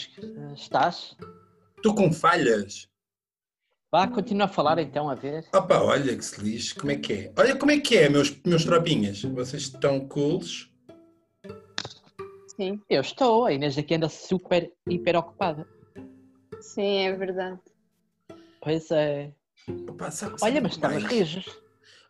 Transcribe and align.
falhas. 0.00 0.58
Estás? 0.60 1.16
Estou 1.76 1.94
com 1.94 2.12
falhas. 2.12 2.88
Vá, 3.90 4.08
continua 4.08 4.46
a 4.46 4.48
falar 4.48 4.78
então, 4.78 5.10
a 5.10 5.14
ver. 5.14 5.46
Opa, 5.54 5.80
olha 5.82 6.16
que 6.16 6.24
se 6.24 6.40
lixe, 6.40 6.74
como 6.74 6.90
é 6.92 6.96
que 6.96 7.12
é? 7.12 7.32
Olha 7.36 7.56
como 7.56 7.70
é 7.72 7.78
que 7.80 7.96
é, 7.96 8.08
meus, 8.08 8.34
meus 8.42 8.64
tropinhas. 8.64 9.20
Vocês 9.22 9.64
estão 9.64 10.06
cools? 10.08 10.70
Sim, 12.56 12.80
Eu 12.88 13.00
estou, 13.00 13.44
a 13.46 13.52
Inês 13.52 13.76
aqui 13.76 13.94
anda 13.94 14.08
super, 14.08 14.72
hiper 14.88 15.16
ocupada. 15.16 15.66
sim, 16.60 17.06
é 17.06 17.12
verdade. 17.16 17.58
Pois 18.62 18.90
é. 18.90 19.32
Opa, 19.88 20.10
sabe- 20.10 20.36
Olha, 20.40 20.60
mas 20.60 20.72
estamos 20.72 21.02
mais? 21.02 21.12
rijos. 21.12 21.58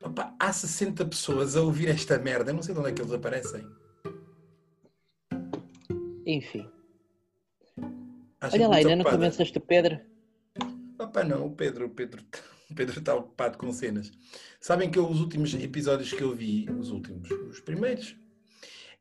Opa, 0.04 0.34
há 0.38 0.52
60 0.52 1.04
pessoas 1.06 1.56
a 1.56 1.62
ouvir 1.62 1.88
esta 1.88 2.18
merda. 2.18 2.50
Eu 2.50 2.54
não 2.56 2.62
sei 2.62 2.74
de 2.74 2.80
onde 2.80 2.90
é 2.90 2.92
que 2.92 3.00
eles 3.02 3.12
aparecem. 3.12 3.64
Enfim. 6.26 6.70
Acham 8.42 8.58
Olha 8.58 8.68
lá, 8.68 8.76
ainda 8.76 8.96
não 8.96 9.04
convences 9.04 9.50
o 9.54 9.60
Pedro? 9.60 10.00
Opa, 10.98 11.22
não, 11.22 11.46
o 11.46 11.50
Pedro, 11.54 11.86
o 11.86 11.90
Pedro, 11.90 12.24
o 12.68 12.74
Pedro 12.74 12.98
está 12.98 13.14
ocupado 13.14 13.56
com 13.56 13.72
cenas. 13.72 14.10
Sabem 14.60 14.90
que 14.90 14.98
eu, 14.98 15.08
os 15.08 15.20
últimos 15.20 15.54
episódios 15.54 16.12
que 16.12 16.22
eu 16.22 16.34
vi, 16.34 16.68
os 16.70 16.90
últimos, 16.90 17.30
os 17.30 17.60
primeiros, 17.60 18.16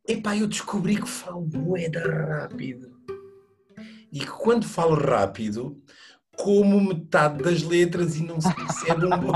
epá, 0.07 0.37
eu 0.37 0.47
descobri 0.47 1.01
que 1.01 1.09
falo 1.09 1.41
moeda 1.47 2.01
rápido. 2.07 3.01
E 4.11 4.19
que 4.19 4.27
quando 4.27 4.65
falo 4.65 4.93
rápido, 4.93 5.81
como 6.37 6.79
metade 6.79 7.41
das 7.43 7.63
letras 7.63 8.15
e 8.17 8.23
não 8.23 8.39
se 8.39 8.53
percebe 8.53 9.05
um 9.07 9.09
bo- 9.17 9.31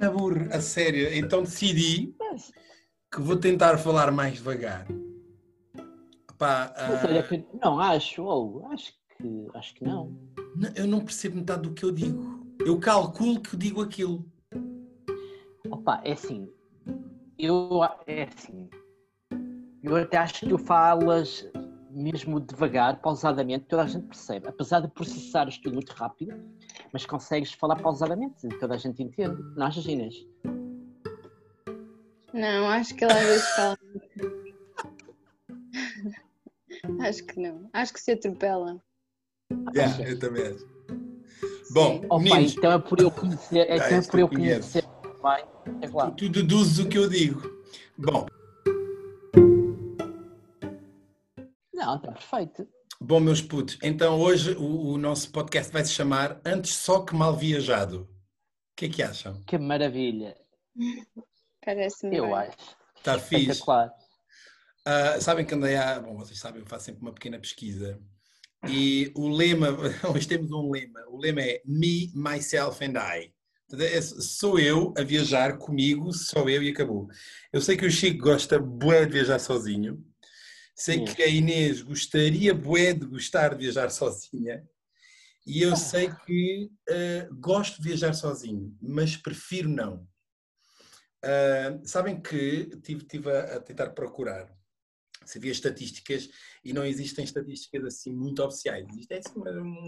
Aburro, 0.00 0.48
a 0.54 0.60
sério. 0.60 1.12
Então 1.12 1.42
decidi 1.42 2.14
que 3.12 3.20
vou 3.20 3.36
tentar 3.36 3.76
falar 3.78 4.10
mais 4.10 4.34
devagar. 4.34 4.86
Ah, 6.40 7.02
olha 7.04 7.22
que 7.22 7.44
não, 7.62 7.80
acho, 7.80 8.22
ou 8.22 8.66
acho 8.66 8.92
que 9.16 9.46
acho 9.54 9.74
que 9.74 9.84
não. 9.84 10.16
Não, 10.56 10.70
Eu 10.74 10.86
não 10.86 11.00
percebo 11.00 11.36
metade 11.36 11.62
do 11.62 11.74
que 11.74 11.84
eu 11.84 11.92
digo. 11.92 12.46
Eu 12.64 12.78
calculo 12.78 13.40
que 13.40 13.56
digo 13.56 13.82
aquilo. 13.82 14.24
Opa, 15.70 16.00
é 16.04 16.12
assim. 16.12 16.48
Eu 17.38 17.82
é 18.06 18.24
assim. 18.24 18.68
Eu 19.82 19.96
até 19.96 20.16
acho 20.16 20.40
que 20.40 20.48
tu 20.48 20.58
falas 20.58 21.48
mesmo 21.90 22.40
devagar, 22.40 23.00
pausadamente, 23.00 23.64
toda 23.66 23.84
a 23.84 23.86
gente 23.86 24.06
percebe. 24.06 24.48
Apesar 24.48 24.80
de 24.80 24.88
processares 24.88 25.58
tudo 25.58 25.74
muito 25.74 25.90
rápido, 25.92 26.34
mas 26.92 27.06
consegues 27.06 27.52
falar 27.52 27.76
pausadamente, 27.76 28.46
toda 28.60 28.74
a 28.74 28.78
gente 28.78 29.02
entende. 29.02 29.40
Não 29.56 29.66
achas, 29.66 29.86
Inês? 29.86 30.14
Não, 32.34 32.68
acho 32.68 32.94
que 32.94 33.04
ela 33.04 33.14
às 33.14 33.26
vezes 33.26 33.48
fala. 33.50 33.78
acho 37.00 37.24
que 37.26 37.40
não. 37.40 37.68
Acho 37.72 37.92
que 37.92 38.00
se 38.00 38.12
atropela. 38.12 38.80
Yeah, 39.74 40.08
eu 40.08 40.18
também 40.18 40.46
acho. 40.46 40.66
Bom. 41.72 42.00
Opa, 42.08 42.18
meninos, 42.18 42.56
então 42.56 42.72
é 42.72 42.78
por 42.78 43.00
eu 43.00 43.10
conhecer, 43.10 43.58
é 43.68 43.72
Ah, 43.72 43.76
então 43.86 43.98
é 43.98 44.02
por 44.02 44.18
eu 44.20 44.28
conhecer 44.28 44.84
bem. 45.22 45.44
É 45.82 45.88
claro. 45.88 46.10
tu, 46.12 46.16
tu 46.16 46.28
deduzes 46.30 46.78
o 46.78 46.88
que 46.88 46.98
eu 46.98 47.08
digo. 47.08 47.42
Bom, 47.98 48.26
Não, 51.72 51.96
está 51.96 52.12
perfeito. 52.12 52.66
bom, 53.00 53.20
meus 53.20 53.42
putos, 53.42 53.78
então 53.82 54.18
hoje 54.20 54.52
o, 54.54 54.92
o 54.92 54.98
nosso 54.98 55.30
podcast 55.30 55.72
vai 55.72 55.84
se 55.84 55.92
chamar 55.92 56.40
Antes 56.44 56.72
Só 56.74 57.02
Que 57.04 57.14
Mal 57.14 57.36
Viajado. 57.36 58.02
O 58.02 58.76
que 58.76 58.86
é 58.86 58.88
que 58.88 59.02
acham? 59.02 59.40
Que 59.46 59.58
maravilha. 59.58 60.36
Parece-me. 61.64 62.16
Eu 62.16 62.26
bem. 62.26 62.34
acho. 62.34 62.76
Está 62.96 63.18
fixe? 63.18 63.50
Espetacular. 63.50 63.92
Ah, 64.86 65.20
sabem 65.20 65.44
que 65.44 65.52
andei 65.54 65.74
a. 65.76 65.98
Bom, 66.00 66.16
vocês 66.16 66.38
sabem, 66.38 66.60
eu 66.60 66.66
faço 66.66 66.84
sempre 66.86 67.02
uma 67.02 67.12
pequena 67.12 67.38
pesquisa. 67.40 68.00
E 68.68 69.10
o 69.16 69.28
lema, 69.28 69.68
hoje 70.14 70.28
temos 70.28 70.50
um 70.52 70.70
lema. 70.70 71.00
O 71.08 71.18
lema 71.18 71.42
é 71.42 71.60
Me, 71.64 72.12
Myself 72.14 72.84
and 72.84 72.94
I. 72.96 73.34
Portanto, 73.68 73.88
é- 73.88 74.00
Sou 74.00 74.58
eu 74.60 74.94
a 74.96 75.02
viajar 75.02 75.58
comigo, 75.58 76.12
sou 76.12 76.48
eu 76.48 76.62
e 76.62 76.70
acabou. 76.70 77.08
Eu 77.52 77.60
sei 77.60 77.76
que 77.76 77.84
o 77.84 77.90
Chico 77.90 78.22
gosta 78.22 78.58
bué 78.60 79.04
de 79.04 79.12
viajar 79.12 79.40
sozinho. 79.40 80.04
Sei 80.74 80.98
Sim. 80.98 81.04
que 81.04 81.22
a 81.22 81.26
Inês 81.26 81.82
gostaria 81.82 82.54
bué 82.54 82.92
de 82.92 83.06
gostar 83.06 83.54
de 83.54 83.64
viajar 83.64 83.90
sozinha. 83.90 84.62
E 85.44 85.62
eu 85.62 85.72
Ah. 85.72 85.76
sei 85.76 86.10
que 86.24 86.70
ah, 86.88 87.28
gosto 87.32 87.82
de 87.82 87.88
viajar 87.88 88.12
sozinho, 88.12 88.76
mas 88.80 89.16
prefiro 89.16 89.68
não. 89.68 90.06
Ah, 91.24 91.80
sabem 91.84 92.20
que 92.20 92.66
tive, 92.82 93.04
tive 93.04 93.30
a, 93.32 93.56
a 93.56 93.60
tentar 93.60 93.90
procurar 93.90 94.54
se 95.30 95.38
havia 95.38 95.52
estatísticas 95.52 96.28
e 96.64 96.72
não 96.72 96.84
existem 96.84 97.24
estatísticas 97.24 97.84
assim 97.84 98.12
muito 98.12 98.42
oficiais. 98.42 98.86
Existem 98.88 99.18
assim, 99.18 99.40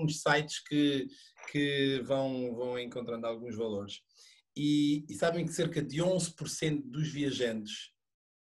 uns 0.03 0.21
sites 0.21 0.61
que, 0.61 1.07
que 1.51 2.01
vão, 2.05 2.55
vão 2.55 2.79
encontrando 2.79 3.27
alguns 3.27 3.57
valores. 3.57 4.01
E, 4.57 5.05
e 5.09 5.15
sabem 5.15 5.47
que 5.47 5.53
cerca 5.53 5.83
de 5.83 5.99
11% 5.99 6.83
dos 6.85 7.09
viajantes, 7.09 7.93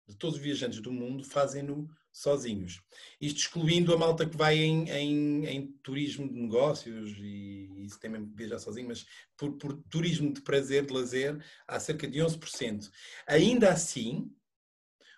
de 0.08 0.16
todos 0.16 0.36
os 0.36 0.42
viajantes 0.42 0.80
do 0.80 0.92
mundo, 0.92 1.22
fazem-no 1.24 1.88
sozinhos. 2.12 2.80
Isto 3.20 3.38
excluindo 3.38 3.94
a 3.94 3.98
malta 3.98 4.28
que 4.28 4.36
vai 4.36 4.58
em, 4.58 4.88
em, 4.90 5.46
em 5.46 5.66
turismo 5.82 6.28
de 6.28 6.34
negócios 6.34 7.16
e 7.18 7.84
isso 7.84 7.98
tem 8.00 8.10
mesmo 8.10 8.32
viajar 8.34 8.58
sozinho, 8.58 8.88
mas 8.88 9.06
por, 9.36 9.52
por 9.52 9.72
turismo 9.88 10.32
de 10.32 10.42
prazer, 10.42 10.84
de 10.84 10.92
lazer, 10.92 11.42
há 11.66 11.78
cerca 11.78 12.08
de 12.08 12.18
11%. 12.18 12.90
Ainda 13.26 13.70
assim, 13.70 14.30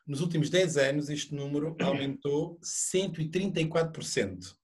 nos 0.07 0.21
últimos 0.21 0.51
10 0.51 0.77
anos, 0.77 1.09
este 1.09 1.35
número 1.35 1.77
aumentou 1.83 2.59
134%. 2.61 4.57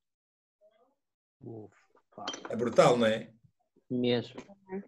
Ufa, 1.41 2.26
É 2.50 2.56
brutal, 2.56 2.97
não 2.97 3.06
é? 3.06 3.32
mesmo, 3.91 4.34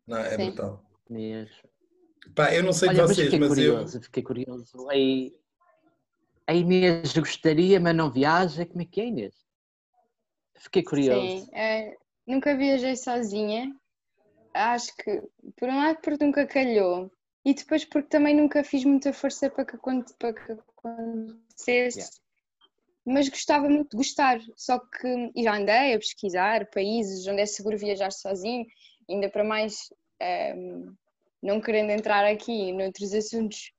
Não, 0.06 0.18
é 0.18 0.36
Sim. 0.36 0.46
brutal. 0.46 0.84
mesmo. 1.08 1.70
Pá, 2.34 2.54
eu 2.54 2.62
não 2.62 2.72
sei 2.72 2.88
Olha, 2.90 2.96
de 2.96 3.02
mas 3.02 3.10
vocês, 3.16 3.24
fiquei 3.30 3.38
mas, 3.48 3.58
eu. 3.58 3.72
curioso, 3.74 4.02
fiquei 4.02 4.22
curioso. 4.22 4.88
Aí, 4.90 5.34
a 6.46 6.52
Inês 6.54 7.16
gostaria, 7.16 7.80
mas 7.80 7.96
não 7.96 8.10
viaja. 8.10 8.66
Como 8.66 8.82
é 8.82 8.84
que 8.84 9.00
é, 9.00 9.06
Inês? 9.06 9.34
Fiquei 10.58 10.82
curioso. 10.82 11.44
Sim, 11.46 11.48
é, 11.54 11.96
nunca 12.26 12.54
viajei 12.56 12.94
sozinha. 12.96 13.74
Acho 14.52 14.94
que, 14.96 15.22
por 15.56 15.68
um 15.68 15.76
lado, 15.78 15.98
porque 16.02 16.22
nunca 16.24 16.46
calhou. 16.46 17.10
E 17.44 17.54
depois 17.54 17.84
porque 17.84 18.08
também 18.08 18.36
nunca 18.36 18.62
fiz 18.62 18.84
muita 18.84 19.12
força 19.12 19.48
para 19.48 19.64
que, 19.64 19.76
para 20.18 20.34
que 20.34 20.52
acontecesse. 20.52 21.98
Yeah. 21.98 22.16
Mas 23.06 23.28
gostava 23.28 23.68
muito 23.68 23.90
de 23.90 23.96
gostar. 23.96 24.40
Só 24.56 24.78
que 24.78 25.32
e 25.34 25.42
já 25.42 25.56
andei 25.56 25.94
a 25.94 25.98
pesquisar 25.98 26.68
países 26.70 27.26
onde 27.26 27.40
é 27.40 27.46
seguro 27.46 27.78
viajar 27.78 28.12
sozinho, 28.12 28.66
ainda 29.08 29.30
para 29.30 29.42
mais 29.42 29.88
ehm, 30.20 30.92
não 31.42 31.60
querendo 31.60 31.90
entrar 31.90 32.24
aqui 32.26 32.72
noutros 32.72 33.14
assuntos. 33.14 33.72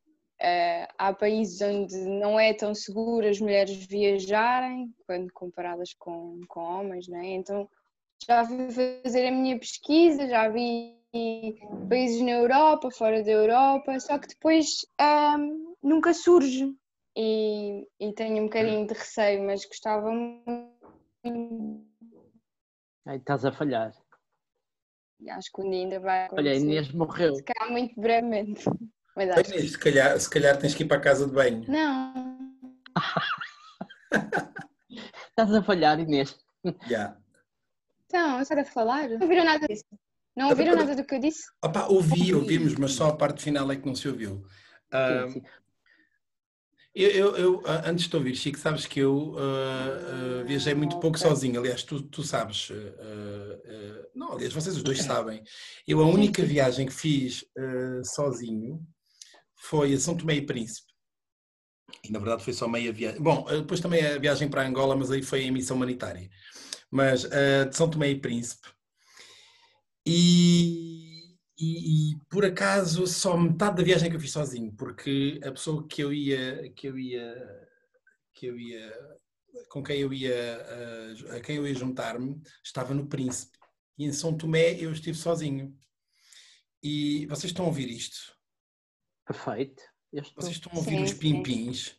eh, 0.43 0.87
há 0.97 1.13
países 1.13 1.61
onde 1.61 1.95
não 1.97 2.39
é 2.39 2.51
tão 2.53 2.73
seguro 2.73 3.27
as 3.27 3.39
mulheres 3.39 3.85
viajarem 3.85 4.91
quando 5.05 5.31
comparadas 5.33 5.93
com, 5.93 6.39
com 6.47 6.59
homens, 6.61 7.07
não 7.07 7.19
é? 7.19 7.27
Então 7.27 7.69
já 8.27 8.43
fui 8.43 8.71
fazer 9.03 9.27
a 9.27 9.31
minha 9.31 9.57
pesquisa, 9.59 10.27
já 10.27 10.49
vi 10.49 10.99
países 11.89 12.21
na 12.21 12.31
Europa, 12.31 12.89
fora 12.91 13.23
da 13.23 13.31
Europa, 13.31 13.99
só 13.99 14.17
que 14.17 14.27
depois 14.27 14.67
ahm, 14.99 15.73
nunca 15.83 16.13
surge 16.13 16.73
e, 17.15 17.87
e 17.99 18.13
tenho 18.13 18.43
um 18.43 18.45
bocadinho 18.45 18.87
de 18.87 18.93
receio, 18.93 19.43
mas 19.43 19.65
gostava 19.65 20.09
muito. 20.11 20.71
Aí 23.05 23.17
estás 23.17 23.43
a 23.45 23.51
falhar. 23.51 23.91
e 25.19 25.29
Acho 25.29 25.51
que 25.53 25.61
um 25.61 25.69
dia 25.69 25.81
ainda 25.81 25.99
vai 25.99 26.27
Olha, 26.31 26.51
a 26.51 26.55
acontecer. 26.55 26.57
Inês 26.59 26.91
morreu. 26.93 27.35
Se 27.35 27.43
calhar 27.43 27.71
muito 27.71 27.99
brevemente. 27.99 28.63
Mas 29.15 29.29
acho 29.29 29.51
Inês, 29.51 29.71
se 29.71 29.79
calhar, 29.79 30.19
se 30.19 30.29
calhar 30.29 30.57
tens 30.57 30.73
que 30.73 30.83
ir 30.83 30.87
para 30.87 30.97
a 30.97 31.01
casa 31.01 31.27
de 31.27 31.33
banho. 31.33 31.65
não. 31.67 32.51
Estás 35.29 35.53
a 35.53 35.63
falhar, 35.63 35.99
Inês. 35.99 36.37
Já. 36.87 37.17
Então, 38.05 38.39
eu 38.39 38.59
a 38.59 38.65
falar? 38.65 39.07
Não 39.09 39.21
ouviram 39.21 39.45
nada 39.45 39.65
disso? 39.65 39.85
Não 40.35 40.49
ouviram 40.49 40.75
nada 40.75 40.95
do 40.95 41.05
que 41.05 41.15
eu 41.15 41.19
disse? 41.19 41.43
Opa, 41.63 41.87
ouvi, 41.87 42.33
ouvimos, 42.33 42.75
mas 42.75 42.93
só 42.93 43.07
a 43.09 43.15
parte 43.15 43.41
final 43.43 43.71
é 43.71 43.75
que 43.75 43.85
não 43.85 43.95
se 43.95 44.07
ouviu. 44.07 44.45
Sim, 44.91 45.33
sim. 45.33 45.41
Eu, 46.93 47.09
eu- 47.11 47.37
eu, 47.37 47.61
ah, 47.65 47.89
antes 47.89 48.07
de 48.09 48.15
ouvir, 48.17 48.35
Chico, 48.35 48.59
sabes 48.59 48.85
que 48.85 48.99
eu 48.99 49.35
ah, 49.37 50.41
ah, 50.41 50.43
viajei 50.43 50.73
muito 50.73 50.99
pouco 50.99 51.17
sozinho. 51.17 51.59
Aliás, 51.59 51.83
tu, 51.83 52.01
tu 52.01 52.21
sabes. 52.23 52.69
ah, 52.71 54.07
não, 54.13 54.33
aliás, 54.33 54.53
vocês 54.53 54.75
os 54.75 54.83
dois 54.83 54.99
sabem. 55.01 55.41
Eu, 55.87 56.01
a 56.01 56.05
única 56.05 56.43
viagem 56.43 56.85
que 56.85 56.93
fiz 56.93 57.45
sozinho 58.03 58.85
foi 59.55 59.93
a 59.93 59.99
São 59.99 60.17
Tomé 60.17 60.35
e 60.35 60.45
Príncipe. 60.45 60.91
E, 62.03 62.11
na 62.11 62.19
verdade, 62.19 62.43
foi 62.43 62.53
só 62.53 62.67
meia 62.67 62.91
viagem. 62.91 63.21
Bom, 63.21 63.45
depois 63.45 63.79
também 63.79 64.05
a 64.05 64.17
viagem 64.17 64.49
para 64.49 64.67
Angola, 64.67 64.95
mas 64.95 65.11
aí 65.11 65.21
foi 65.21 65.43
em 65.43 65.51
missão 65.51 65.77
humanitária. 65.77 66.29
Mas 66.89 67.21
de 67.23 67.73
São 67.75 67.89
Tomé 67.89 68.09
e 68.09 68.19
Príncipe. 68.19 68.67
E, 70.05 71.35
e- 71.57 72.11
e, 72.13 72.17
por 72.29 72.43
acaso 72.43 73.05
só 73.05 73.37
metade 73.37 73.77
da 73.77 73.83
viagem 73.83 74.09
que 74.09 74.15
eu 74.15 74.19
fiz 74.19 74.31
sozinho, 74.31 74.73
porque 74.75 75.39
a 75.43 75.51
pessoa 75.51 75.87
que 75.87 76.01
eu 76.01 76.11
ia 76.11 76.71
que 76.73 76.87
eu 76.87 76.97
ia 76.97 77.67
que 78.33 78.45
eu 78.47 78.59
ia 78.59 78.91
com 79.69 79.83
quem 79.83 79.99
eu 79.99 80.13
ia, 80.13 80.33
a, 81.31 81.35
a 81.37 81.41
quem 81.41 81.57
eu 81.57 81.67
ia 81.67 81.75
juntar-me 81.75 82.41
estava 82.63 82.93
no 82.93 83.07
Príncipe. 83.07 83.57
E 83.97 84.05
em 84.05 84.13
São 84.13 84.35
Tomé 84.35 84.73
eu 84.79 84.91
estive 84.91 85.17
sozinho. 85.17 85.77
E 86.81 87.25
vocês 87.27 87.51
estão 87.51 87.65
a 87.65 87.67
ouvir 87.67 87.89
isto? 87.89 88.35
Perfeito. 89.25 89.83
Vocês 90.35 90.55
estão 90.55 90.71
a 90.73 90.77
ouvir 90.77 90.97
sim, 90.97 91.03
os 91.03 91.13
pimpins? 91.13 91.95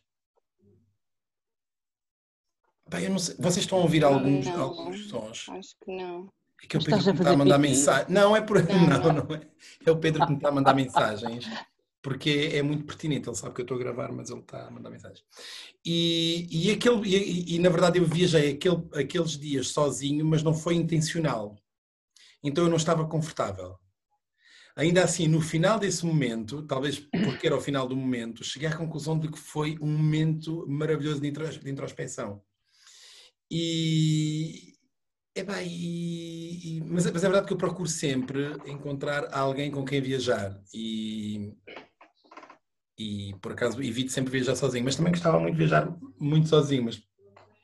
Bem, 2.89 3.05
eu 3.05 3.11
não 3.11 3.19
sei. 3.19 3.35
Vocês 3.35 3.63
estão 3.65 3.79
a 3.79 3.81
ouvir 3.81 4.03
alguns, 4.03 4.45
não, 4.45 4.61
alguns 4.61 5.07
sons? 5.07 5.47
Acho 5.49 5.75
que 5.83 5.91
não. 5.95 6.31
É 6.63 6.67
que 6.67 6.77
é 6.77 6.79
o 6.79 6.83
Pedro 6.83 6.99
que 7.03 7.11
me 7.11 7.19
está 7.19 7.31
a 7.31 7.37
mandar 7.37 7.57
mensagem. 7.59 8.05
Não, 8.09 8.35
é 8.35 8.41
por. 8.41 8.57
Não, 8.63 9.13
não 9.13 9.35
é. 9.35 9.41
É 9.85 9.91
o 9.91 9.97
Pedro 9.97 10.25
que 10.25 10.31
me 10.31 10.37
está 10.37 10.49
a 10.49 10.51
mandar 10.51 10.73
mensagens 10.73 11.45
porque 12.03 12.51
é 12.53 12.61
muito 12.61 12.85
pertinente. 12.85 13.29
Ele 13.29 13.35
sabe 13.35 13.55
que 13.55 13.61
eu 13.61 13.63
estou 13.63 13.77
a 13.77 13.79
gravar, 13.79 14.11
mas 14.11 14.29
ele 14.29 14.41
está 14.41 14.67
a 14.67 14.69
mandar 14.69 14.89
mensagem. 14.89 15.23
E, 15.85 16.47
e, 16.51 16.71
aquele, 16.71 17.01
e, 17.07 17.55
e 17.55 17.59
na 17.59 17.69
verdade 17.69 17.97
eu 17.97 18.05
viajei 18.05 18.51
aquele, 18.51 18.83
aqueles 18.93 19.39
dias 19.39 19.69
sozinho, 19.69 20.25
mas 20.25 20.43
não 20.43 20.53
foi 20.53 20.75
intencional. 20.75 21.55
Então 22.43 22.65
eu 22.65 22.69
não 22.69 22.77
estava 22.77 23.07
confortável. 23.07 23.77
Ainda 24.75 25.03
assim, 25.03 25.27
no 25.27 25.39
final 25.39 25.79
desse 25.79 26.05
momento, 26.05 26.63
talvez 26.63 26.99
porque 26.99 27.47
era 27.47 27.55
o 27.55 27.61
final 27.61 27.87
do 27.87 27.95
momento, 27.95 28.43
cheguei 28.43 28.67
à 28.67 28.75
conclusão 28.75 29.17
de 29.17 29.29
que 29.29 29.39
foi 29.39 29.77
um 29.79 29.87
momento 29.87 30.65
maravilhoso 30.67 31.21
de 31.21 31.27
introspecção. 31.69 32.41
E, 33.49 34.72
epá, 35.35 35.61
e, 35.61 36.77
e 36.77 36.81
mas, 36.81 37.09
mas 37.11 37.23
é 37.23 37.27
verdade 37.27 37.47
que 37.47 37.53
eu 37.53 37.57
procuro 37.57 37.87
sempre 37.87 38.53
encontrar 38.65 39.33
alguém 39.33 39.71
com 39.71 39.83
quem 39.83 40.01
viajar. 40.01 40.59
E, 40.73 41.53
e 42.97 43.35
por 43.41 43.53
acaso 43.53 43.81
evito 43.81 44.11
sempre 44.11 44.31
viajar 44.31 44.55
sozinho, 44.55 44.85
mas 44.85 44.95
também 44.95 45.11
gostava 45.11 45.39
muito 45.39 45.53
de 45.53 45.59
viajar 45.59 45.93
muito 46.19 46.47
sozinho, 46.47 46.83
mas, 46.83 47.01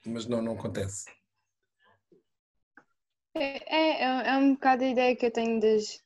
mas 0.06 0.25
não, 0.25 0.42
não 0.42 0.54
acontece. 0.54 1.06
É, 3.36 3.75
é, 3.75 4.30
é 4.30 4.38
um 4.38 4.54
bocado 4.54 4.83
a 4.83 4.88
ideia 4.88 5.16
que 5.16 5.25
eu 5.25 5.31
tenho 5.31 5.60
das. 5.60 6.04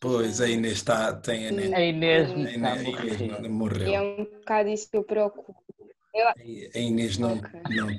Pois, 0.00 0.40
a 0.40 0.48
Inês 0.48 0.74
está. 0.74 1.12
Tem 1.12 1.46
a 1.46 1.50
Inês. 1.50 1.72
A 1.72 1.80
Inês, 1.80 2.30
a 2.30 2.32
Inês, 2.32 2.62
a 2.62 3.24
Inês 3.24 3.48
morreu. 3.48 3.88
E 3.88 3.94
é 3.94 4.00
um 4.00 4.24
bocado 4.24 4.68
isso 4.70 4.90
que 4.90 4.96
eu 4.96 5.04
procuro. 5.04 5.58
Eu... 6.14 6.28
A 6.28 6.78
Inês 6.78 7.18
não. 7.18 7.34
Okay. 7.34 7.60
não, 7.76 7.86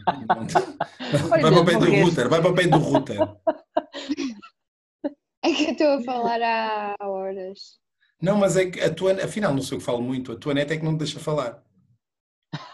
não. 1.21 1.29
vai 1.29 1.41
para 1.41 1.59
o 1.61 1.65
pé 1.65 1.77
do 1.77 2.01
router, 2.01 2.29
vai 2.29 2.41
para 2.41 2.51
o 2.51 2.55
pé 2.55 2.67
do 2.67 2.77
router. 2.77 3.17
É 5.41 5.53
que 5.53 5.67
eu 5.67 5.71
estou 5.71 5.87
a 5.87 6.01
falar 6.01 6.41
há 6.41 6.95
horas. 6.99 7.79
Não, 8.21 8.37
mas 8.37 8.57
é 8.57 8.69
que 8.69 8.81
a 8.81 8.93
tua. 8.93 9.13
Afinal, 9.13 9.53
não 9.53 9.61
sei 9.61 9.77
o 9.77 9.79
que 9.79 9.85
falo 9.85 10.01
muito, 10.01 10.33
a 10.33 10.37
tua 10.37 10.53
neta 10.53 10.73
é 10.73 10.77
que 10.77 10.83
não 10.83 10.95
te 10.95 10.99
deixa 10.99 11.17
falar. 11.17 11.63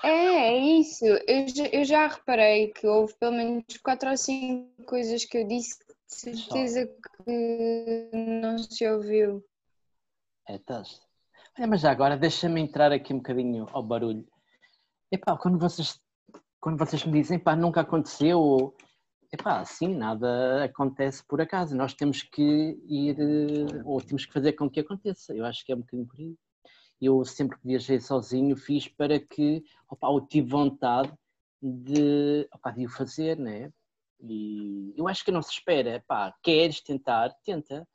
É, 0.03 0.09
é 0.09 0.57
isso. 0.57 1.05
Eu 1.05 1.47
já, 1.47 1.65
eu 1.67 1.85
já 1.85 2.07
reparei 2.07 2.69
que 2.69 2.87
houve 2.87 3.13
pelo 3.19 3.33
menos 3.33 3.63
quatro 3.83 4.09
ou 4.09 4.17
cinco 4.17 4.83
coisas 4.85 5.25
que 5.25 5.37
eu 5.37 5.47
disse 5.47 5.77
de 5.77 6.15
certeza 6.15 6.87
que 6.87 8.09
não 8.13 8.57
se 8.57 8.87
ouviu. 8.87 9.45
É, 10.47 10.55
estás. 10.55 11.01
Olha, 11.57 11.67
mas 11.67 11.81
já 11.81 11.91
agora 11.91 12.17
deixa-me 12.17 12.61
entrar 12.61 12.91
aqui 12.91 13.13
um 13.13 13.17
bocadinho 13.17 13.67
ao 13.71 13.83
barulho. 13.83 14.27
Epá, 15.11 15.37
quando 15.37 15.57
vocês, 15.59 15.99
quando 16.59 16.77
vocês 16.77 17.05
me 17.05 17.21
dizem, 17.21 17.39
pá, 17.39 17.55
nunca 17.55 17.81
aconteceu, 17.81 18.75
epá, 19.31 19.63
sim, 19.65 19.95
nada 19.95 20.63
acontece 20.65 21.23
por 21.25 21.41
acaso. 21.41 21.75
Nós 21.75 21.93
temos 21.93 22.23
que 22.23 22.77
ir, 22.87 23.17
eh, 23.19 23.81
ou 23.85 24.01
temos 24.01 24.25
que 24.25 24.33
fazer 24.33 24.53
com 24.53 24.69
que 24.69 24.79
aconteça. 24.79 25.33
Eu 25.33 25.45
acho 25.45 25.65
que 25.65 25.71
é 25.71 25.75
um 25.75 25.79
bocadinho 25.79 26.07
por 26.07 26.19
aí 26.19 26.35
eu 27.01 27.23
sempre 27.25 27.57
que 27.57 27.67
viajei 27.67 27.99
sozinho 27.99 28.55
fiz 28.55 28.87
para 28.87 29.19
que 29.19 29.63
opa, 29.89 30.07
eu 30.07 30.21
tive 30.21 30.49
vontade 30.49 31.13
de, 31.61 32.47
opa, 32.53 32.71
de 32.71 32.85
o 32.85 32.89
fazer, 32.89 33.37
né? 33.37 33.71
E 34.21 34.93
eu 34.97 35.07
acho 35.07 35.23
que 35.23 35.31
não 35.31 35.41
se 35.41 35.51
espera, 35.51 36.03
pá, 36.07 36.33
queres 36.41 36.81
tentar, 36.81 37.33
tenta. 37.43 37.87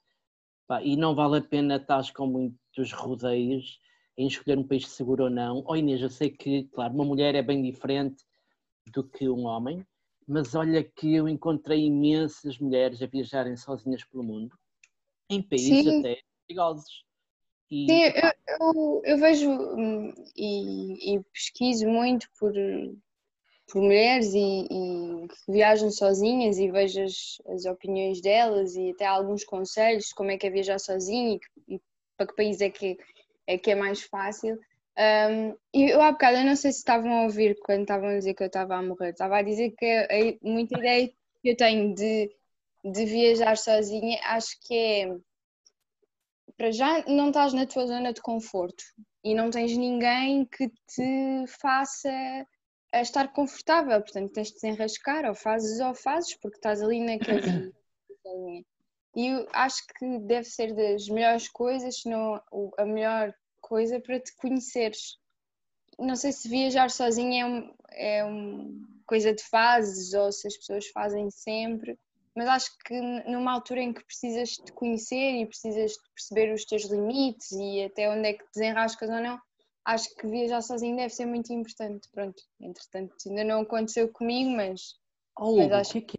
Pá, 0.66 0.82
e 0.82 0.96
não 0.96 1.14
vale 1.14 1.38
a 1.38 1.42
pena 1.42 1.76
estar 1.76 2.02
com 2.12 2.26
muitos 2.26 2.92
rodeios 2.92 3.80
em 4.16 4.26
escolher 4.26 4.58
um 4.58 4.66
país 4.66 4.88
seguro 4.88 5.24
ou 5.24 5.30
não. 5.30 5.64
Oh 5.66 5.76
Inês, 5.76 6.00
eu 6.00 6.10
sei 6.10 6.30
que, 6.30 6.64
claro, 6.72 6.94
uma 6.94 7.04
mulher 7.04 7.34
é 7.34 7.42
bem 7.42 7.62
diferente 7.62 8.24
do 8.92 9.04
que 9.04 9.28
um 9.28 9.46
homem, 9.46 9.84
mas 10.26 10.54
olha 10.54 10.82
que 10.84 11.14
eu 11.14 11.28
encontrei 11.28 11.86
imensas 11.86 12.58
mulheres 12.58 13.02
a 13.02 13.06
viajarem 13.06 13.56
sozinhas 13.56 14.04
pelo 14.04 14.22
mundo, 14.22 14.56
em 15.28 15.42
países 15.42 15.82
Sim. 15.82 15.98
até 15.98 16.20
perigosos. 16.46 17.04
E... 17.70 17.86
Sim, 17.86 18.02
eu, 18.02 18.32
eu, 18.60 19.02
eu 19.04 19.18
vejo 19.18 19.50
hum, 19.50 20.12
e, 20.36 21.14
e, 21.14 21.22
pesquiso 21.32 21.88
muito 21.88 22.28
por, 22.38 22.52
por 23.68 23.80
mulheres 23.80 24.34
e, 24.34 24.66
e, 24.70 25.28
que 25.28 25.52
viajam 25.52 25.90
sozinhas 25.90 26.58
e 26.58 26.70
vejo 26.70 27.02
as, 27.02 27.40
as, 27.46 27.64
opiniões 27.64 28.20
delas 28.20 28.74
e 28.74 28.90
até 28.90 29.06
alguns 29.06 29.44
conselhos 29.44 30.06
de 30.06 30.14
como 30.14 30.30
é 30.32 30.36
que 30.36 30.46
é 30.46 30.50
viajar 30.50 30.80
sozinha 30.80 31.38
e, 31.68 31.76
e 31.76 31.80
para 32.16 32.26
que 32.26 32.34
país 32.34 32.60
é 32.60 32.68
que 32.68 32.98
é, 33.54 33.58
que 33.58 33.70
é 33.70 33.74
mais 33.74 34.02
fácil. 34.02 34.58
Um, 34.98 35.56
e 35.72 35.90
eu 35.90 36.02
há 36.02 36.12
bocado, 36.12 36.38
eu 36.38 36.44
não 36.44 36.56
sei 36.56 36.72
se 36.72 36.78
estavam 36.78 37.12
a 37.20 37.22
ouvir 37.22 37.58
quando 37.64 37.82
estavam 37.82 38.08
a 38.08 38.18
dizer 38.18 38.34
que 38.34 38.42
eu 38.42 38.48
estava 38.48 38.76
a 38.76 38.82
morrer, 38.82 39.10
estava 39.10 39.38
a 39.38 39.42
dizer 39.42 39.70
que 39.70 39.86
a, 39.86 40.46
muita 40.46 40.78
ideia 40.78 41.08
que 41.42 41.48
eu 41.50 41.56
tenho 41.56 41.94
de, 41.94 42.30
de 42.84 43.04
viajar 43.06 43.56
sozinha 43.56 44.20
acho 44.24 44.58
que 44.60 44.74
é 44.74 45.16
para 46.56 46.70
já 46.72 47.02
não 47.06 47.28
estás 47.28 47.54
na 47.54 47.64
tua 47.64 47.86
zona 47.86 48.12
de 48.12 48.20
conforto 48.20 48.84
e 49.24 49.34
não 49.34 49.48
tens 49.48 49.74
ninguém 49.74 50.44
que 50.44 50.68
te 50.68 51.46
faça 51.46 52.10
a 52.92 53.00
estar 53.00 53.32
confortável, 53.32 53.98
portanto 54.02 54.32
tens 54.32 54.48
de 54.48 54.54
desenrascar, 54.54 55.24
ou 55.24 55.34
fazes 55.34 55.80
ou 55.80 55.94
fazes, 55.94 56.36
porque 56.36 56.56
estás 56.56 56.82
ali 56.82 57.00
naquele. 57.00 57.72
e 59.16 59.26
eu 59.26 59.46
acho 59.54 59.82
que 59.98 60.18
deve 60.18 60.44
ser 60.44 60.74
das 60.74 61.08
melhores 61.08 61.48
coisas, 61.48 62.00
se 62.00 62.10
não 62.10 62.40
a 62.76 62.84
melhor 62.84 63.34
coisa 63.70 64.00
para 64.00 64.18
te 64.18 64.34
conheceres. 64.34 65.16
Não 65.96 66.16
sei 66.16 66.32
se 66.32 66.48
viajar 66.48 66.90
sozinha 66.90 67.44
é, 67.44 67.46
um, 67.46 67.74
é 67.92 68.24
uma 68.24 68.88
coisa 69.06 69.32
de 69.32 69.44
fases 69.44 70.12
ou 70.12 70.32
se 70.32 70.48
as 70.48 70.56
pessoas 70.56 70.88
fazem 70.88 71.30
sempre, 71.30 71.96
mas 72.34 72.48
acho 72.48 72.70
que 72.84 73.00
numa 73.30 73.52
altura 73.52 73.80
em 73.80 73.92
que 73.92 74.04
precisas 74.04 74.50
de 74.50 74.72
conhecer 74.72 75.40
e 75.40 75.46
precisas 75.46 75.92
de 75.92 76.10
perceber 76.12 76.52
os 76.52 76.64
teus 76.64 76.84
limites 76.90 77.52
e 77.52 77.84
até 77.84 78.10
onde 78.10 78.28
é 78.28 78.32
que 78.32 78.44
desenrascas 78.52 79.08
ou 79.08 79.20
não, 79.20 79.38
acho 79.84 80.12
que 80.16 80.26
viajar 80.26 80.62
sozinho 80.62 80.96
deve 80.96 81.14
ser 81.14 81.26
muito 81.26 81.52
importante. 81.52 82.08
Pronto, 82.10 82.42
entretanto, 82.60 83.14
ainda 83.28 83.44
não 83.44 83.60
aconteceu 83.60 84.08
comigo, 84.08 84.50
mas. 84.50 84.98
Oh, 85.38 85.56
mas 85.56 85.70
acho 85.72 85.92
que, 85.92 86.18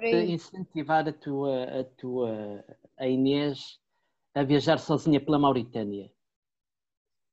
é 0.00 0.24
incentivar 0.24 1.08
a 1.08 1.12
tua, 1.12 1.64
a 1.80 1.84
tua 1.84 2.64
a 2.96 3.08
Inês 3.08 3.80
a 4.34 4.44
viajar 4.44 4.78
sozinha 4.78 5.20
pela 5.20 5.38
Mauritânia? 5.38 6.10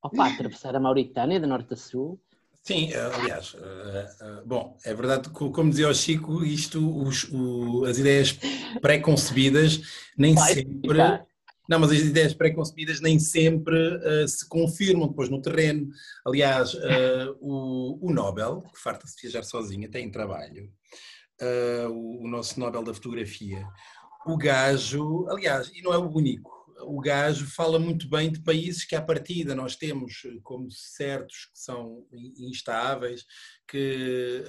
Opa, 0.02 0.28
atravessar 0.28 0.76
a 0.76 0.80
Mauritânia 0.80 1.40
de 1.40 1.46
norte 1.46 1.74
a 1.74 1.78
sul 1.78 2.20
Sim, 2.64 2.92
eh, 2.92 3.12
aliás, 3.16 3.56
eh, 3.60 4.10
eh, 4.22 4.42
bom, 4.46 4.78
é 4.86 4.94
verdade, 4.94 5.30
como 5.30 5.70
dizia 5.70 5.90
o 5.90 5.94
Chico, 5.94 6.44
isto, 6.44 7.02
os, 7.02 7.24
o, 7.32 7.86
as 7.86 7.98
ideias 7.98 8.38
pré-concebidas 8.82 9.82
nem 10.18 10.36
Vai 10.36 10.54
sempre. 10.54 10.90
Ficar. 10.92 11.26
Não, 11.68 11.80
mas 11.80 11.92
as 11.92 12.00
ideias 12.00 12.34
pré-concebidas 12.34 13.00
nem 13.00 13.20
sempre 13.20 13.76
uh, 13.76 14.28
se 14.28 14.48
confirmam 14.48 15.08
depois 15.08 15.30
no 15.30 15.42
terreno. 15.42 15.88
Aliás, 16.26 16.74
uh, 16.74 17.38
o, 17.40 18.08
o, 18.08 18.12
Nobel, 18.12 18.64
que 18.74 18.80
farta-se 18.80 19.22
viajar 19.22 19.44
sozinho, 19.44 19.88
até 19.88 20.00
em 20.00 20.10
trabalho, 20.10 20.72
uh, 21.42 21.90
o, 21.92 22.26
o 22.26 22.28
nosso 22.28 22.60
Nobel 22.60 22.84
da 22.84 22.94
Fotografia, 22.94 23.64
o 24.26 24.36
gajo, 24.36 25.28
aliás, 25.30 25.72
e 25.74 25.82
não 25.84 25.94
é 25.94 25.98
o 25.98 26.10
único, 26.10 26.59
o 26.82 27.00
gajo 27.00 27.46
fala 27.46 27.80
muito 27.80 28.10
bem 28.10 28.32
de 28.32 28.42
países 28.42 28.86
que 28.86 28.96
à 28.96 29.02
partida 29.02 29.56
nós 29.56 29.76
temos 29.76 30.24
eh, 30.26 30.40
como 30.44 30.70
certos 30.72 31.46
que 31.46 31.60
são 31.60 32.06
instáveis, 32.38 33.26
que 33.68 34.44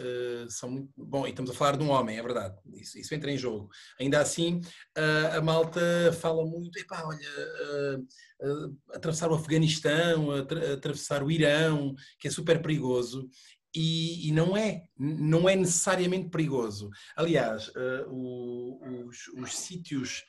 uh, 0.47 0.51
são 0.51 0.71
muito. 0.71 0.91
Bom, 0.97 1.27
e 1.27 1.31
estamos 1.31 1.51
a 1.51 1.55
falar 1.55 1.77
de 1.77 1.85
um 1.85 1.91
homem, 1.91 2.19
é 2.19 2.23
verdade, 2.23 2.57
isso, 2.75 2.99
isso 2.99 3.15
entra 3.15 3.31
em 3.31 3.37
jogo. 3.37 3.69
Ainda 3.99 4.21
assim, 4.21 4.61
uh, 4.97 5.37
a 5.37 5.41
malta 5.41 5.81
fala 6.21 6.45
muito, 6.45 6.79
epá, 6.79 7.03
olha, 7.05 8.07
uh, 8.43 8.77
atravessar 8.95 9.31
o 9.31 9.35
Afeganistão, 9.35 10.31
atravessar 10.73 11.23
o 11.23 11.31
Irão, 11.31 11.95
que 12.19 12.29
é 12.29 12.31
super 12.31 12.63
perigoso. 12.63 13.29
E, 13.73 14.29
e, 14.29 14.33
não 14.33 14.57
é, 14.57 14.83
não 14.99 15.49
é 15.49 15.55
necessariamente 15.55 16.29
perigoso. 16.29 16.91
Aliás, 17.15 17.71
os, 18.09 19.29
os 19.29 19.57
sítios 19.57 20.25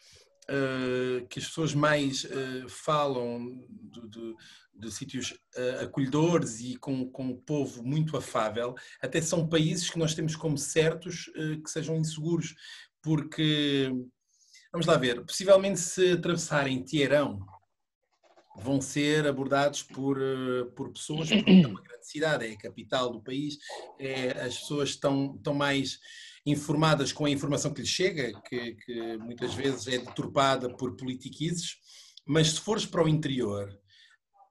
uh, 0.51 1.27
que 1.27 1.39
as 1.39 1.46
pessoas 1.46 1.74
mais 1.74 2.25
uh, 2.25 2.67
falam 2.67 3.65
de, 3.70 4.08
de, 4.10 4.36
de 4.75 4.91
sítios 4.91 5.31
uh, 5.31 5.84
acolhedores 5.84 6.60
e 6.60 6.75
com, 6.75 7.10
com 7.10 7.27
um 7.27 7.38
povo 7.38 7.84
muito 7.84 8.17
afável, 8.17 8.75
até 9.01 9.22
são 9.22 9.48
países 9.48 9.89
que 9.89 9.98
nós 9.98 10.13
temos 10.13 10.36
como 10.36 10.58
certos 10.58 11.31
que 11.63 11.70
sejam 11.70 11.96
inseguros, 11.96 12.55
porque, 13.01 13.91
vamos 14.72 14.86
lá 14.86 14.98
ver, 14.98 15.25
possivelmente 15.25 15.79
se 15.79 16.12
atravessarem 16.12 16.84
Teherão, 16.84 17.39
vão 18.58 18.81
ser 18.81 19.25
abordados 19.25 19.81
por, 19.81 20.20
por 20.75 20.91
pessoas, 20.91 21.29
porque 21.29 21.51
é 21.51 21.67
uma 21.67 21.81
grande 21.81 22.05
cidade, 22.08 22.46
é 22.46 22.51
a 22.51 22.58
capital 22.58 23.10
do 23.12 23.22
país, 23.24 23.58
é, 23.98 24.31
as 24.41 24.60
pessoas 24.60 24.89
estão, 24.89 25.36
estão 25.36 25.53
mais 25.53 26.00
informadas 26.45 27.12
com 27.12 27.25
a 27.25 27.29
informação 27.29 27.74
que 27.74 27.81
lhes 27.81 27.89
chega, 27.89 28.33
que, 28.48 28.75
que 28.75 29.17
muitas 29.17 29.53
vezes 29.53 29.88
é 29.88 29.98
deturpada 29.98 30.75
por 30.75 30.95
politiquices, 30.95 31.75
mas 32.25 32.51
se 32.51 32.62
fores 32.62 32.86
para 32.86 33.03
o 33.03 33.10
interior, 33.10 33.69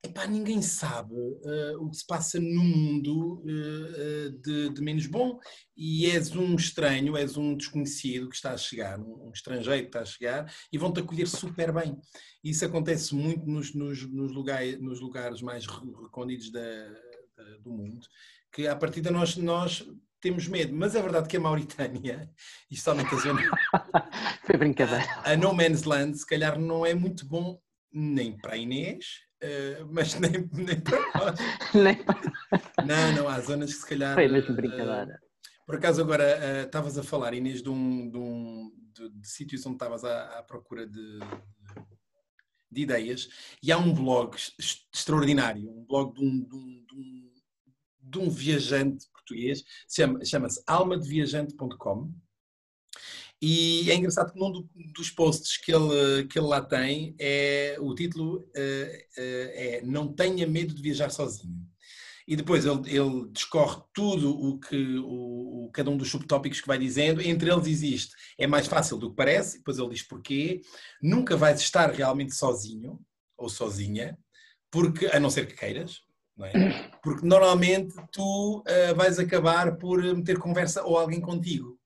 epá, 0.03 0.27
ninguém 0.27 0.63
sabe 0.63 1.15
uh, 1.15 1.83
o 1.83 1.91
que 1.91 1.97
se 1.97 2.07
passa 2.07 2.41
no 2.41 2.63
mundo 2.65 3.43
uh, 3.43 4.31
de, 4.41 4.71
de, 4.71 4.83
menos 4.83 5.07
bom 5.07 5.39
e 5.77 6.07
és 6.07 6.35
um 6.35 6.55
estranho, 6.55 7.17
és 7.17 7.37
um 7.37 7.57
desconhecido 7.57 8.29
que 8.29 8.37
está 8.37 8.53
a 8.53 8.57
chegar, 8.57 8.99
um, 8.99 9.31
estrangeiro 9.33 9.83
que 9.83 9.89
está 9.89 10.01
a 10.01 10.05
chegar 10.05 10.55
e 10.73 10.79
vão-te 10.79 11.01
acolher 11.01 11.27
super 11.27 11.73
bem. 11.73 11.97
Isso 12.43 12.65
acontece 12.65 13.15
muito 13.15 13.47
nos, 13.47 13.75
nos, 13.75 14.11
nos, 14.11 14.33
lugares, 14.33 14.81
nos 14.81 15.01
lugares 15.01 15.43
mais 15.43 15.67
recônditos 15.67 16.51
da, 16.51 16.89
da, 17.37 17.57
do 17.63 17.71
mundo, 17.71 18.07
que 18.53 18.67
a 18.67 18.77
partir 18.77 19.01
de 19.01 19.11
nós, 19.11 19.37
nós 19.37 19.87
temos 20.21 20.47
medo, 20.47 20.75
mas 20.75 20.95
é 20.95 21.03
verdade 21.03 21.29
que 21.29 21.37
a 21.37 21.41
Mauritânia, 21.41 22.31
e 22.71 22.77
somente 22.77 23.15
a 23.15 23.19
zona. 23.19 23.43
Foi 24.45 24.57
brincadeira. 24.57 25.05
A 25.25 25.37
No 25.37 25.55
Man's 25.55 25.85
Land, 25.85 26.19
se 26.19 26.27
calhar, 26.27 26.59
não 26.59 26.85
é 26.85 26.95
muito 26.95 27.27
bom 27.27 27.61
nem 27.93 28.37
para 28.37 28.55
a 28.55 28.57
Inês, 28.57 29.21
uh, 29.43 29.89
mas 29.91 30.15
nem, 30.21 30.49
nem 30.53 30.81
para 30.81 31.01
nós. 31.15 31.39
nem 31.75 31.97
para... 31.97 32.21
Não, 32.87 33.13
não, 33.17 33.29
há 33.29 33.41
zonas 33.41 33.73
que 33.73 33.81
se 33.81 33.87
calhar. 33.87 34.15
Foi 34.15 34.29
mesmo 34.29 34.55
brincadeira. 34.55 35.19
Uh, 35.23 35.67
por 35.67 35.77
acaso, 35.77 36.01
agora 36.01 36.25
uh, 36.25 36.67
estavas 36.67 36.99
a 36.99 37.03
falar, 37.03 37.35
Inês, 37.35 37.63
de, 37.63 37.71
um, 37.71 38.11
de, 38.11 38.19
um, 38.19 38.73
de, 38.95 39.09
de 39.09 39.29
sítios 39.29 39.65
onde 39.67 39.77
estavas 39.77 40.05
à, 40.05 40.39
à 40.39 40.43
procura 40.43 40.87
de, 40.87 41.19
de, 42.71 42.83
ideias, 42.83 43.29
e 43.63 43.73
há 43.73 43.79
um 43.79 43.93
blog 43.93 44.37
extraordinário, 44.93 45.71
um 45.71 45.85
blog 45.85 46.15
de 46.15 46.25
um, 46.25 46.45
de 46.45 46.55
um, 46.55 46.85
de 46.87 46.95
um 46.95 47.30
viajante 48.31 49.07
português, 49.13 49.63
chama-se 50.25 50.63
almadeviajante.com. 50.67 52.13
E 53.43 53.91
é 53.91 53.95
engraçado 53.95 54.33
que 54.33 54.39
num 54.39 54.69
dos 54.93 55.11
posts 55.11 55.57
que 55.57 55.73
ele, 55.73 56.27
que 56.27 56.39
ele 56.39 56.47
lá 56.47 56.61
tem, 56.61 57.15
é, 57.19 57.77
o 57.81 57.95
título 57.95 58.41
uh, 58.41 58.51
é 59.17 59.81
Não 59.83 60.13
tenha 60.13 60.47
medo 60.47 60.75
de 60.75 60.83
viajar 60.83 61.11
sozinho. 61.11 61.67
E 62.29 62.37
depois 62.37 62.67
ele, 62.67 62.81
ele 62.87 63.29
discorre 63.33 63.83
tudo 63.95 64.31
o 64.31 64.61
que 64.61 64.99
o, 64.99 65.65
o, 65.65 65.71
cada 65.73 65.91
um 65.91 65.97
dos 65.97 66.11
subtópicos 66.11 66.61
que 66.61 66.67
vai 66.67 66.79
dizendo, 66.79 67.23
entre 67.23 67.51
eles 67.51 67.67
existe. 67.67 68.15
É 68.39 68.47
mais 68.47 68.67
fácil 68.67 68.99
do 68.99 69.11
que 69.11 69.17
parece, 69.17 69.59
depois 69.59 69.79
ele 69.79 69.89
diz 69.89 70.03
porquê. 70.03 70.61
Nunca 71.03 71.37
vais 71.37 71.61
estar 71.61 71.91
realmente 71.91 72.35
sozinho 72.35 73.01
ou 73.37 73.49
sozinha, 73.49 74.19
porque, 74.71 75.07
a 75.07 75.19
não 75.19 75.31
ser 75.31 75.47
que 75.47 75.57
queiras, 75.57 76.03
é? 76.47 76.91
Porque 77.03 77.27
normalmente 77.27 77.95
tu 78.13 78.59
uh, 78.59 78.95
vais 78.95 79.19
acabar 79.19 79.77
por 79.77 80.03
meter 80.03 80.39
conversa 80.39 80.83
ou 80.85 80.99
alguém 80.99 81.21
contigo. 81.21 81.79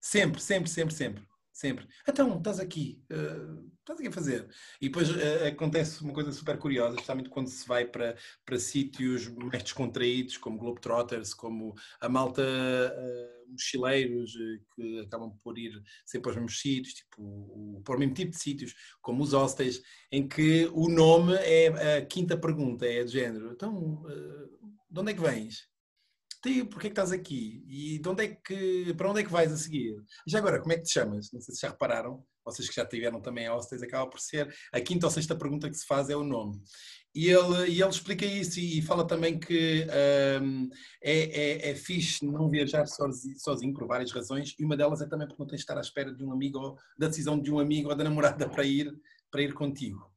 Sempre, 0.00 0.40
sempre, 0.40 0.70
sempre, 0.70 0.94
sempre. 0.94 1.26
Sempre. 1.52 1.88
Então, 2.06 2.36
estás 2.36 2.60
aqui. 2.60 3.02
Uh, 3.10 3.75
estás 3.86 4.00
aqui 4.00 4.08
a 4.08 4.12
fazer. 4.12 4.48
E 4.80 4.88
depois 4.88 5.08
uh, 5.10 5.46
acontece 5.46 6.02
uma 6.02 6.12
coisa 6.12 6.32
super 6.32 6.58
curiosa, 6.58 6.94
especialmente 6.94 7.30
quando 7.30 7.46
se 7.46 7.66
vai 7.66 7.86
para, 7.86 8.16
para 8.44 8.58
sítios 8.58 9.28
mais 9.28 9.62
descontraídos, 9.62 10.36
como 10.36 10.58
Globetrotters, 10.58 11.32
como 11.32 11.74
a 12.00 12.08
malta 12.08 12.42
uh, 12.42 13.50
mochileiros, 13.50 14.32
que 14.74 15.00
acabam 15.00 15.38
por 15.42 15.56
ir 15.56 15.80
sempre 16.04 16.30
aos 16.30 16.36
mesmos 16.36 16.60
sítios, 16.60 16.94
tipo, 16.94 17.22
o, 17.22 17.80
para 17.84 17.96
o 17.96 17.98
mesmo 17.98 18.14
tipo 18.14 18.32
de 18.32 18.40
sítios, 18.40 18.74
como 19.00 19.22
os 19.22 19.32
hostels, 19.32 19.80
em 20.10 20.26
que 20.26 20.68
o 20.72 20.88
nome 20.88 21.34
é 21.34 21.98
a 21.98 22.04
quinta 22.04 22.36
pergunta, 22.36 22.84
é 22.84 23.04
de 23.04 23.12
género. 23.12 23.52
Então, 23.52 24.02
de 24.90 25.00
onde 25.00 25.12
é 25.12 25.14
que 25.14 25.20
vens? 25.20 25.68
Tio, 26.42 26.66
porquê 26.66 26.88
é 26.88 26.90
que 26.90 26.92
estás 26.92 27.12
aqui? 27.12 27.64
E 27.68 27.98
de 27.98 28.08
onde 28.08 28.24
é 28.24 28.28
que, 28.28 28.92
para 28.94 29.10
onde 29.10 29.20
é 29.20 29.24
que 29.24 29.30
vais 29.30 29.52
a 29.52 29.56
seguir? 29.56 29.96
Já 30.26 30.38
agora, 30.38 30.60
como 30.60 30.72
é 30.72 30.76
que 30.76 30.82
te 30.82 30.92
chamas? 30.92 31.30
Não 31.32 31.40
sei 31.40 31.54
se 31.54 31.60
já 31.60 31.70
repararam, 31.70 32.24
vocês 32.46 32.68
que 32.68 32.74
já 32.74 32.86
tiveram 32.86 33.20
também 33.20 33.48
hostels, 33.48 33.82
acaba 33.82 34.08
por 34.08 34.20
ser 34.20 34.54
a 34.72 34.80
quinta 34.80 35.06
ou 35.06 35.10
sexta 35.10 35.36
pergunta 35.36 35.68
que 35.68 35.76
se 35.76 35.86
faz 35.86 36.08
é 36.08 36.16
o 36.16 36.24
nome. 36.24 36.62
E 37.14 37.28
ele, 37.28 37.70
e 37.70 37.82
ele 37.82 37.90
explica 37.90 38.24
isso 38.24 38.60
e, 38.60 38.80
fala 38.82 39.06
também 39.06 39.38
que 39.38 39.86
um, 40.42 40.68
é, 41.02 41.68
é, 41.68 41.70
é 41.70 41.74
fixe 41.74 42.24
não 42.24 42.48
viajar 42.48 42.86
sozinho, 42.86 43.38
sozinho, 43.38 43.74
por 43.74 43.86
várias 43.86 44.12
razões, 44.12 44.54
e 44.58 44.64
uma 44.64 44.76
delas 44.76 45.00
é 45.00 45.06
também 45.06 45.26
porque 45.26 45.42
não 45.42 45.46
tens 45.46 45.58
de 45.58 45.62
estar 45.62 45.78
à 45.78 45.80
espera 45.80 46.14
de 46.14 46.22
um 46.24 46.32
amigo 46.32 46.58
ou 46.58 46.78
da 46.98 47.08
decisão 47.08 47.38
de 47.38 47.50
um 47.50 47.58
amigo 47.58 47.88
ou 47.88 47.96
da 47.96 48.04
namorada 48.04 48.48
para 48.50 48.64
ir, 48.64 48.92
para 49.30 49.42
ir 49.42 49.52
contigo. 49.54 50.10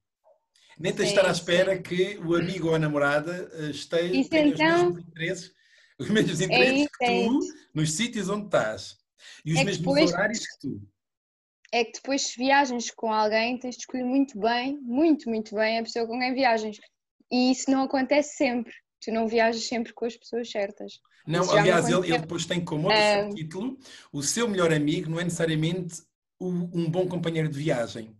Nem 0.77 0.93
tens 0.93 1.09
de 1.09 1.15
estar 1.15 1.27
à 1.27 1.31
espera 1.31 1.75
sim. 1.75 1.81
que 1.81 2.17
o 2.19 2.36
amigo 2.36 2.69
ou 2.69 2.75
a 2.75 2.79
namorada 2.79 3.50
eh, 3.53 3.69
esteja, 3.69 4.29
tenha 4.29 4.48
então... 4.48 4.89
os 4.89 4.93
mesmos 4.93 5.07
interesses 5.07 5.59
os 6.00 6.09
mesmos 6.09 6.39
é 6.39 6.45
interesses 6.45 6.88
é 7.01 7.05
que 7.05 7.27
tu, 7.27 7.39
nos 7.75 7.91
sítios 7.91 8.29
onde 8.29 8.45
estás. 8.45 8.98
E 9.43 9.51
os 9.51 9.59
é 9.59 9.63
mesmos 9.65 9.79
depois, 9.79 10.13
horários 10.13 10.39
que 10.39 10.59
tu. 10.62 10.81
É 11.71 11.83
que 11.83 11.93
depois, 11.93 12.21
se 12.23 12.38
viagens 12.38 12.89
com 12.91 13.13
alguém, 13.13 13.57
tens 13.59 13.75
de 13.75 13.81
escolher 13.81 14.03
muito 14.03 14.39
bem, 14.39 14.79
muito, 14.81 15.29
muito 15.29 15.55
bem 15.55 15.79
a 15.79 15.83
pessoa 15.83 16.07
com 16.07 16.19
quem 16.19 16.33
viajas. 16.33 16.77
E 17.31 17.51
isso 17.51 17.69
não 17.69 17.83
acontece 17.83 18.35
sempre. 18.35 18.73
Tu 19.01 19.11
não 19.11 19.27
viajas 19.27 19.67
sempre 19.67 19.93
com 19.93 20.05
as 20.05 20.17
pessoas 20.17 20.49
certas. 20.49 20.99
Não, 21.27 21.41
isso 21.41 21.55
aliás, 21.55 21.88
ele, 21.88 22.07
ele, 22.07 22.17
depois 22.17 22.45
tem 22.45 22.63
como 22.63 22.88
outro 22.88 23.01
um... 23.01 23.27
subtítulo: 23.27 23.77
o 24.11 24.23
seu 24.23 24.47
melhor 24.47 24.73
amigo 24.73 25.09
não 25.09 25.19
é 25.19 25.23
necessariamente 25.23 26.01
um 26.41 26.89
bom 26.89 27.07
companheiro 27.07 27.49
de 27.49 27.57
viagem. 27.57 28.15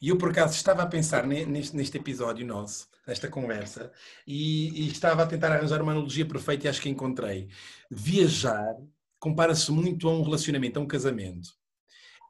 E 0.00 0.08
eu, 0.08 0.16
por 0.16 0.30
acaso, 0.30 0.54
estava 0.54 0.82
a 0.82 0.86
pensar 0.86 1.26
neste, 1.26 1.76
neste 1.76 1.96
episódio 1.96 2.46
nosso, 2.46 2.88
nesta 3.06 3.28
conversa, 3.28 3.92
e, 4.26 4.84
e, 4.84 4.88
estava 4.88 5.22
a 5.22 5.26
tentar 5.26 5.52
arranjar 5.52 5.82
uma 5.82 5.92
analogia 5.92 6.26
perfeita 6.26 6.66
e 6.66 6.70
acho 6.70 6.80
que 6.80 6.88
encontrei. 6.88 7.48
Viajar 7.90 8.74
compara-se 9.18 9.70
muito 9.70 10.08
a 10.08 10.12
um 10.12 10.22
relacionamento, 10.22 10.78
a 10.78 10.82
um 10.82 10.86
casamento. 10.86 11.50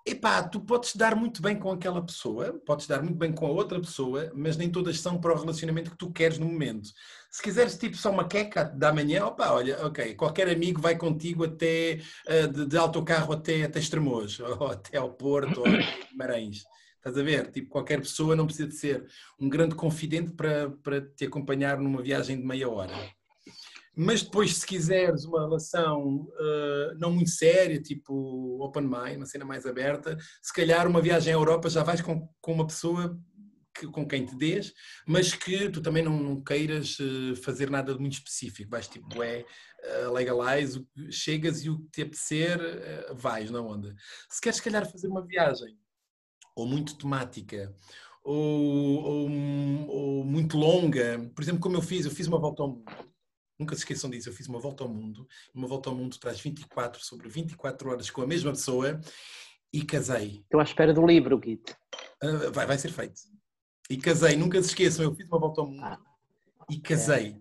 Epá, 0.06 0.42
tu 0.42 0.60
podes 0.60 0.96
dar 0.96 1.14
muito 1.14 1.42
bem 1.42 1.56
com 1.58 1.70
aquela 1.70 2.04
pessoa, 2.04 2.58
podes 2.64 2.86
dar 2.86 3.02
muito 3.02 3.16
bem 3.16 3.32
com 3.32 3.46
a 3.46 3.50
outra 3.50 3.78
pessoa, 3.78 4.32
mas 4.34 4.56
nem 4.56 4.70
todas 4.70 4.98
são 4.98 5.20
para 5.20 5.32
o 5.32 5.38
relacionamento 5.38 5.90
que 5.90 5.98
tu 5.98 6.10
queres 6.10 6.38
no 6.38 6.46
momento. 6.46 6.88
Se 7.30 7.42
quiseres 7.42 7.76
tipo 7.76 7.96
só 7.96 8.10
uma 8.10 8.26
queca 8.26 8.64
da 8.64 8.92
manhã, 8.92 9.26
opa, 9.26 9.52
olha, 9.52 9.86
ok, 9.86 10.14
qualquer 10.14 10.48
amigo 10.48 10.80
vai 10.80 10.96
contigo 10.96 11.44
até, 11.44 12.00
uh, 12.26 12.48
de, 12.48 12.66
de 12.66 12.76
autocarro 12.78 13.32
até, 13.34 13.62
até 13.62 13.78
Estremoz, 13.78 14.40
ou 14.40 14.68
até 14.68 14.96
ao 14.96 15.12
Porto, 15.12 15.60
ou 15.60 15.66
Guimarães. 16.10 16.64
Estás 16.96 17.16
a 17.16 17.22
ver? 17.22 17.50
Tipo, 17.50 17.68
qualquer 17.68 18.00
pessoa 18.00 18.36
não 18.36 18.46
precisa 18.46 18.68
de 18.68 18.74
ser 18.74 19.06
um 19.38 19.48
grande 19.48 19.74
confidente 19.74 20.32
para, 20.32 20.70
para 20.82 21.00
te 21.00 21.24
acompanhar 21.26 21.78
numa 21.78 22.02
viagem 22.02 22.38
de 22.38 22.46
meia 22.46 22.68
hora. 22.68 22.92
Mas 23.96 24.22
depois, 24.22 24.56
se 24.56 24.66
quiseres 24.66 25.24
uma 25.24 25.40
relação 25.40 26.28
uh, 26.28 26.98
não 26.98 27.12
muito 27.12 27.30
séria, 27.30 27.80
tipo 27.80 28.58
open 28.62 28.84
mind, 28.84 29.16
uma 29.16 29.26
cena 29.26 29.44
mais 29.44 29.66
aberta, 29.66 30.16
se 30.40 30.52
calhar 30.52 30.86
uma 30.86 31.02
viagem 31.02 31.32
à 31.32 31.36
Europa 31.36 31.68
já 31.68 31.82
vais 31.82 32.00
com, 32.00 32.28
com 32.40 32.52
uma 32.52 32.66
pessoa 32.66 33.18
que, 33.74 33.86
com 33.86 34.06
quem 34.06 34.24
te 34.26 34.36
dês, 34.36 34.72
mas 35.06 35.34
que 35.34 35.70
tu 35.70 35.80
também 35.80 36.02
não, 36.02 36.18
não 36.18 36.40
queiras 36.42 36.98
uh, 36.98 37.36
fazer 37.42 37.70
nada 37.70 37.94
de 37.94 38.00
muito 38.00 38.14
específico. 38.14 38.70
Vais 38.70 38.86
tipo, 38.86 39.22
é 39.22 39.44
uh, 40.04 40.12
legalize, 40.12 40.86
chegas 41.10 41.64
e 41.64 41.70
o 41.70 41.78
que 41.80 41.90
te 41.90 42.02
apetecer, 42.02 42.58
uh, 42.60 43.14
vais 43.14 43.50
na 43.50 43.60
onda. 43.60 43.94
Se 44.28 44.40
queres, 44.40 44.56
se 44.56 44.62
calhar, 44.62 44.90
fazer 44.90 45.08
uma 45.08 45.26
viagem 45.26 45.76
ou 46.54 46.66
muito 46.66 46.98
temática, 46.98 47.74
ou, 48.22 49.02
ou, 49.02 49.30
ou, 49.88 50.24
muito 50.24 50.58
longa. 50.58 51.30
Por 51.34 51.42
exemplo, 51.42 51.60
como 51.60 51.76
eu 51.76 51.82
fiz, 51.82 52.04
eu 52.04 52.10
fiz 52.10 52.26
uma 52.26 52.38
volta 52.38 52.62
ao 52.62 52.68
mundo. 52.68 52.84
Nunca 53.60 53.76
se 53.76 53.82
esqueçam 53.82 54.08
disso, 54.08 54.30
eu 54.30 54.32
fiz 54.32 54.48
uma 54.48 54.58
volta 54.58 54.82
ao 54.82 54.88
mundo. 54.88 55.28
Uma 55.54 55.68
volta 55.68 55.90
ao 55.90 55.94
mundo 55.94 56.18
traz 56.18 56.40
24 56.40 57.04
sobre 57.04 57.28
24 57.28 57.90
horas 57.90 58.10
com 58.10 58.22
a 58.22 58.26
mesma 58.26 58.52
pessoa 58.52 58.98
e 59.70 59.84
casei. 59.84 60.40
Estou 60.44 60.60
à 60.60 60.62
espera 60.62 60.94
do 60.94 61.06
livro, 61.06 61.36
Guito. 61.38 61.76
Uh, 62.24 62.50
vai, 62.52 62.66
vai 62.66 62.78
ser 62.78 62.90
feito. 62.90 63.20
E 63.90 63.98
casei, 63.98 64.34
nunca 64.34 64.62
se 64.62 64.70
esqueçam, 64.70 65.04
eu 65.04 65.14
fiz 65.14 65.28
uma 65.28 65.38
volta 65.38 65.60
ao 65.60 65.66
mundo 65.66 65.84
ah, 65.84 65.98
e 66.70 66.80
casei. 66.80 67.32
É. 67.32 67.40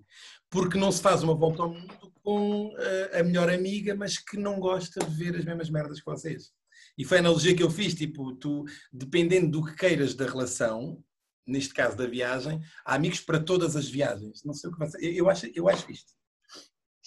Porque 0.49 0.77
não 0.77 0.91
se 0.91 1.01
faz 1.01 1.23
uma 1.23 1.33
volta 1.33 1.63
ao 1.63 1.69
mundo 1.69 2.11
com 2.21 2.67
uh, 2.67 3.17
a 3.17 3.23
melhor 3.23 3.49
amiga, 3.49 3.95
mas 3.95 4.17
que 4.17 4.35
não 4.35 4.59
gosta 4.59 4.99
de 4.99 5.15
ver 5.15 5.37
as 5.37 5.45
mesmas 5.45 5.69
merdas 5.69 5.99
que 5.99 6.05
vocês. 6.05 6.51
E 6.97 7.05
foi 7.05 7.19
a 7.19 7.21
analogia 7.21 7.55
que 7.55 7.63
eu 7.63 7.71
fiz, 7.71 7.95
tipo, 7.95 8.35
tu, 8.35 8.65
dependendo 8.91 9.49
do 9.51 9.65
que 9.65 9.73
queiras 9.73 10.13
da 10.13 10.25
relação, 10.25 11.01
neste 11.49 11.73
caso 11.73 11.97
da 11.97 12.07
viagem, 12.07 12.61
há 12.85 12.95
amigos 12.95 13.19
para 13.21 13.43
todas 13.43 13.75
as 13.75 13.89
viagens. 13.89 14.43
Não 14.43 14.53
sei 14.53 14.69
o 14.69 14.73
que 14.73 14.79
vai 14.79 14.89
ser. 14.89 15.03
Eu 15.03 15.29
acho, 15.29 15.47
eu 15.53 15.67
acho 15.67 15.91
isto. 15.91 16.13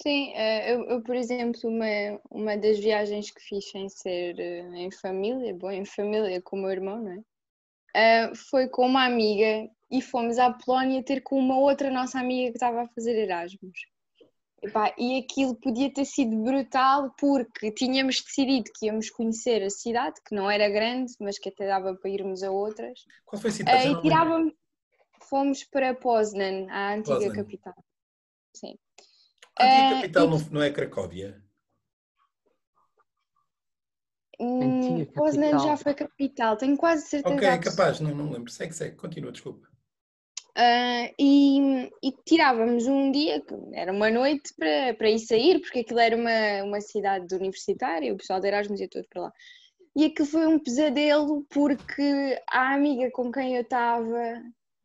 Sim, 0.03 0.33
eh, 0.35 0.75
eu, 0.75 0.85
eu, 0.89 1.03
por 1.03 1.15
exemplo, 1.15 1.61
uma, 1.65 2.21
uma 2.31 2.57
das 2.57 2.79
viagens 2.79 3.31
que 3.31 3.41
fiz 3.41 3.71
sem 3.71 3.89
ser 3.89 4.39
eh, 4.41 4.69
em 4.75 4.91
família, 4.91 5.55
bom, 5.55 5.71
em 5.71 5.85
família 5.85 6.41
com 6.43 6.57
o 6.57 6.63
meu 6.63 6.71
irmão, 6.71 7.03
não 7.03 7.13
é? 7.13 7.23
Uh, 7.95 8.35
foi 8.35 8.69
com 8.69 8.87
uma 8.87 9.05
amiga 9.05 9.69
e 9.91 10.01
fomos 10.01 10.39
à 10.39 10.51
Polónia 10.51 11.03
ter 11.05 11.21
com 11.21 11.39
uma 11.39 11.59
outra 11.59 11.91
nossa 11.91 12.19
amiga 12.19 12.51
que 12.51 12.57
estava 12.57 12.83
a 12.83 12.89
fazer 12.89 13.15
Erasmus. 13.15 13.79
Epá, 14.63 14.95
e 14.97 15.19
aquilo 15.19 15.57
podia 15.57 15.93
ter 15.93 16.05
sido 16.05 16.37
brutal 16.37 17.13
porque 17.19 17.73
tínhamos 17.73 18.23
decidido 18.23 18.71
que 18.79 18.87
íamos 18.87 19.11
conhecer 19.11 19.61
a 19.65 19.71
cidade, 19.71 20.21
que 20.25 20.35
não 20.35 20.49
era 20.49 20.69
grande, 20.69 21.13
mas 21.19 21.37
que 21.37 21.49
até 21.49 21.67
dava 21.67 21.97
para 21.97 22.11
irmos 22.11 22.45
a 22.45 22.51
outras. 22.51 23.01
Qual 23.27 23.43
foi 23.43 23.51
a 23.51 23.55
cidade? 23.55 23.89
Uh, 23.89 23.99
e 23.99 24.03
tirávamos. 24.03 24.53
fomos 25.29 25.65
para 25.65 25.95
Poznan, 25.95 26.69
a 26.71 26.95
antiga 26.95 27.15
Poznan. 27.19 27.35
capital. 27.35 27.75
Sim. 28.55 28.79
A 29.59 29.65
antiga 29.65 29.83
Eh, 29.83 29.97
capital 29.97 30.27
e- 30.27 30.31
não, 30.31 30.39
não 30.51 30.63
é 30.63 30.71
Cracóvia? 30.71 31.43
Hum, 34.39 35.05
Poznan 35.07 35.59
já 35.59 35.77
foi 35.77 35.95
capital, 35.95 36.57
tenho 36.57 36.77
quase 36.77 37.09
certeza. 37.09 37.35
Ok, 37.35 37.49
absoluta. 37.49 37.71
capaz, 37.77 38.01
não, 38.01 38.15
não 38.15 38.31
lembro. 38.31 38.51
Segue, 38.51 38.73
segue, 38.75 38.97
continua, 38.97 39.33
desculpa. 39.33 39.72
Ah, 40.55 41.11
e, 41.19 41.91
e 42.03 42.13
tirávamos 42.27 42.87
um 42.87 43.11
dia, 43.11 43.41
que 43.41 43.55
era 43.73 43.91
uma 43.93 44.11
noite, 44.11 44.53
para, 44.55 44.95
para 44.95 45.11
ir 45.11 45.19
sair, 45.19 45.61
porque 45.61 45.81
aquilo 45.81 45.99
era 46.01 46.15
uma, 46.17 46.65
uma 46.65 46.81
cidade 46.81 47.35
universitária, 47.35 48.13
o 48.13 48.17
pessoal 48.19 48.41
de 48.41 48.49
Erasmus 48.49 48.81
ia 48.81 48.89
todo 48.89 49.07
para 49.09 49.23
lá. 49.23 49.33
E 49.97 50.07
aquilo 50.07 50.29
foi 50.29 50.47
um 50.47 50.59
pesadelo, 50.59 51.47
porque 51.51 52.39
a 52.51 52.75
amiga 52.75 53.11
com 53.11 53.31
quem 53.33 53.57
eu 53.57 53.63
estava, 53.63 54.43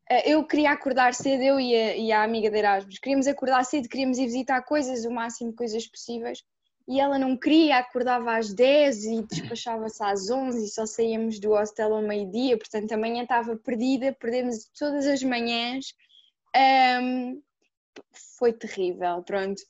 ah, 0.10 0.22
eu 0.26 0.46
queria 0.46 0.72
acordar 0.72 1.14
cedo, 1.14 1.44
eu 1.44 1.60
e 1.60 1.76
a, 1.76 1.98
e 1.98 2.12
a 2.12 2.24
amiga 2.24 2.50
de 2.50 2.58
Erasmus, 2.58 3.00
queríamos 3.00 3.28
acordar 3.28 3.64
cedo, 3.66 3.90
queríamos 3.90 4.18
ir 4.18 4.26
visitar 4.26 4.62
coisas, 4.64 5.06
o 5.06 5.12
máximo 5.12 5.52
de 5.52 5.58
coisas 5.58 5.86
possíveis, 5.88 6.44
e 6.88 7.00
ela 7.00 7.20
não 7.20 7.36
queria, 7.36 7.78
acordava 7.78 8.38
às 8.38 8.54
10 8.54 9.04
e 9.06 9.22
despachava-se 9.24 10.02
às 10.02 10.30
11 10.30 10.64
e 10.64 10.70
só 10.70 10.86
saíamos 10.86 11.40
do 11.40 11.50
hostel 11.50 11.94
ao 11.94 12.02
meio-dia, 12.02 12.58
portanto 12.58 12.92
a 12.94 12.98
manhã 12.98 13.24
estava 13.24 13.58
perdida, 13.58 14.16
perdemos 14.20 14.70
todas 14.78 15.06
as 15.06 15.22
manhãs. 15.22 15.94
Ahm, 16.56 17.42
foi 18.38 18.54
terrível, 18.54 19.22
pronto, 19.24 19.62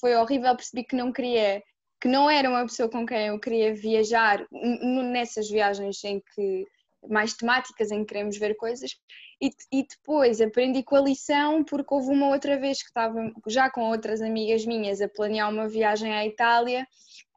foi 0.00 0.14
horrível, 0.14 0.56
percebi 0.56 0.84
que 0.84 0.96
não 0.96 1.12
queria, 1.12 1.62
que 2.00 2.08
não 2.08 2.30
era 2.30 2.48
uma 2.48 2.62
pessoa 2.62 2.88
com 2.88 3.04
quem 3.04 3.26
eu 3.26 3.40
queria 3.40 3.74
viajar 3.74 4.46
nessas 4.50 5.50
viagens 5.50 6.02
em 6.04 6.22
que 6.34 6.64
mais 7.08 7.34
temáticas 7.34 7.90
em 7.90 8.00
que 8.00 8.06
queremos 8.06 8.38
ver 8.38 8.56
coisas 8.56 8.92
e, 9.40 9.50
e 9.72 9.86
depois 9.86 10.40
aprendi 10.40 10.82
com 10.82 10.96
a 10.96 11.00
lição 11.00 11.62
porque 11.62 11.92
houve 11.92 12.10
uma 12.10 12.28
outra 12.28 12.58
vez 12.58 12.82
que 12.82 12.88
estava 12.88 13.32
já 13.46 13.70
com 13.70 13.82
outras 13.82 14.22
amigas 14.22 14.64
minhas 14.64 15.00
a 15.00 15.08
planear 15.08 15.50
uma 15.50 15.68
viagem 15.68 16.12
à 16.12 16.26
Itália 16.26 16.86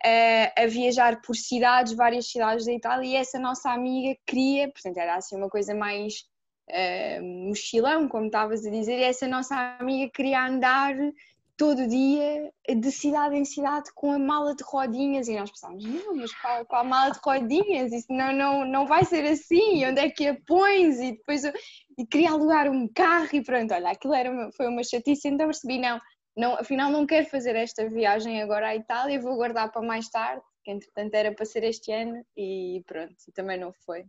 eh, 0.04 0.54
a 0.58 0.66
viajar 0.68 1.22
por 1.22 1.36
cidades, 1.36 1.94
várias 1.94 2.32
cidades 2.32 2.66
da 2.66 2.74
Itália 2.74 3.08
e 3.08 3.16
essa 3.16 3.38
nossa 3.38 3.72
amiga 3.72 4.18
queria, 4.26 4.72
portanto 4.72 4.98
era 4.98 5.16
assim 5.16 5.36
uma 5.36 5.50
coisa 5.50 5.76
mais 5.76 6.24
eh, 6.70 7.20
mochilão, 7.20 8.08
como 8.08 8.28
estavas 8.28 8.66
a 8.66 8.70
dizer, 8.70 9.00
e 9.00 9.04
essa 9.04 9.28
nossa 9.28 9.56
amiga 9.80 10.10
queria 10.14 10.46
andar 10.46 10.96
todo 11.60 11.86
dia 11.86 12.54
de 12.70 12.90
cidade 12.90 13.36
em 13.36 13.44
cidade 13.44 13.90
com 13.94 14.14
a 14.14 14.18
mala 14.18 14.56
de 14.56 14.64
rodinhas 14.64 15.28
e 15.28 15.36
nós 15.38 15.52
pensávamos, 15.52 15.84
não, 15.84 16.16
mas 16.16 16.34
qual, 16.34 16.66
qual 16.66 16.86
mala 16.86 17.12
de 17.12 17.20
rodinhas? 17.22 17.92
Isso 17.92 18.08
não, 18.10 18.32
não, 18.32 18.66
não 18.66 18.88
vai 18.88 19.04
ser 19.04 19.26
assim, 19.26 19.86
onde 19.86 20.00
é 20.00 20.10
que 20.10 20.26
a 20.26 20.38
pões? 20.48 20.98
E 21.02 21.12
depois 21.12 21.44
eu 21.44 21.52
e 21.98 22.08
queria 22.08 22.32
alugar 22.32 22.70
um 22.72 22.88
carro 22.88 23.28
e 23.34 23.44
pronto, 23.44 23.74
olha, 23.74 23.90
aquilo 23.90 24.14
era 24.14 24.32
uma- 24.32 24.50
foi 24.54 24.70
uma 24.70 24.82
chatice, 24.86 25.28
então 25.28 25.48
percebi, 25.48 25.80
não, 25.80 26.00
não, 26.38 26.54
afinal 26.56 26.90
não 26.90 27.06
quero 27.06 27.26
fazer 27.28 27.58
esta 27.58 27.90
viagem 27.90 28.42
agora 28.42 28.70
à 28.70 28.76
Itália, 28.78 29.20
vou 29.20 29.36
guardar 29.36 29.70
para 29.70 29.82
mais 29.86 30.08
tarde, 30.08 30.42
que 30.64 30.72
entretanto 30.72 31.14
era 31.14 31.36
para 31.36 31.46
ser 31.46 31.66
este 31.66 31.92
ano 31.92 32.24
e 32.38 32.82
pronto, 32.88 33.14
também 33.36 33.60
não 33.60 33.74
foi. 33.86 34.06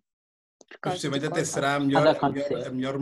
Possivelmente 0.80 1.26
até 1.26 1.44
será 1.44 1.74
a 1.74 1.80
melhor, 1.80 2.06
a, 2.06 2.28
melhor, 2.30 2.66
a 2.68 2.70
melhor 2.70 2.98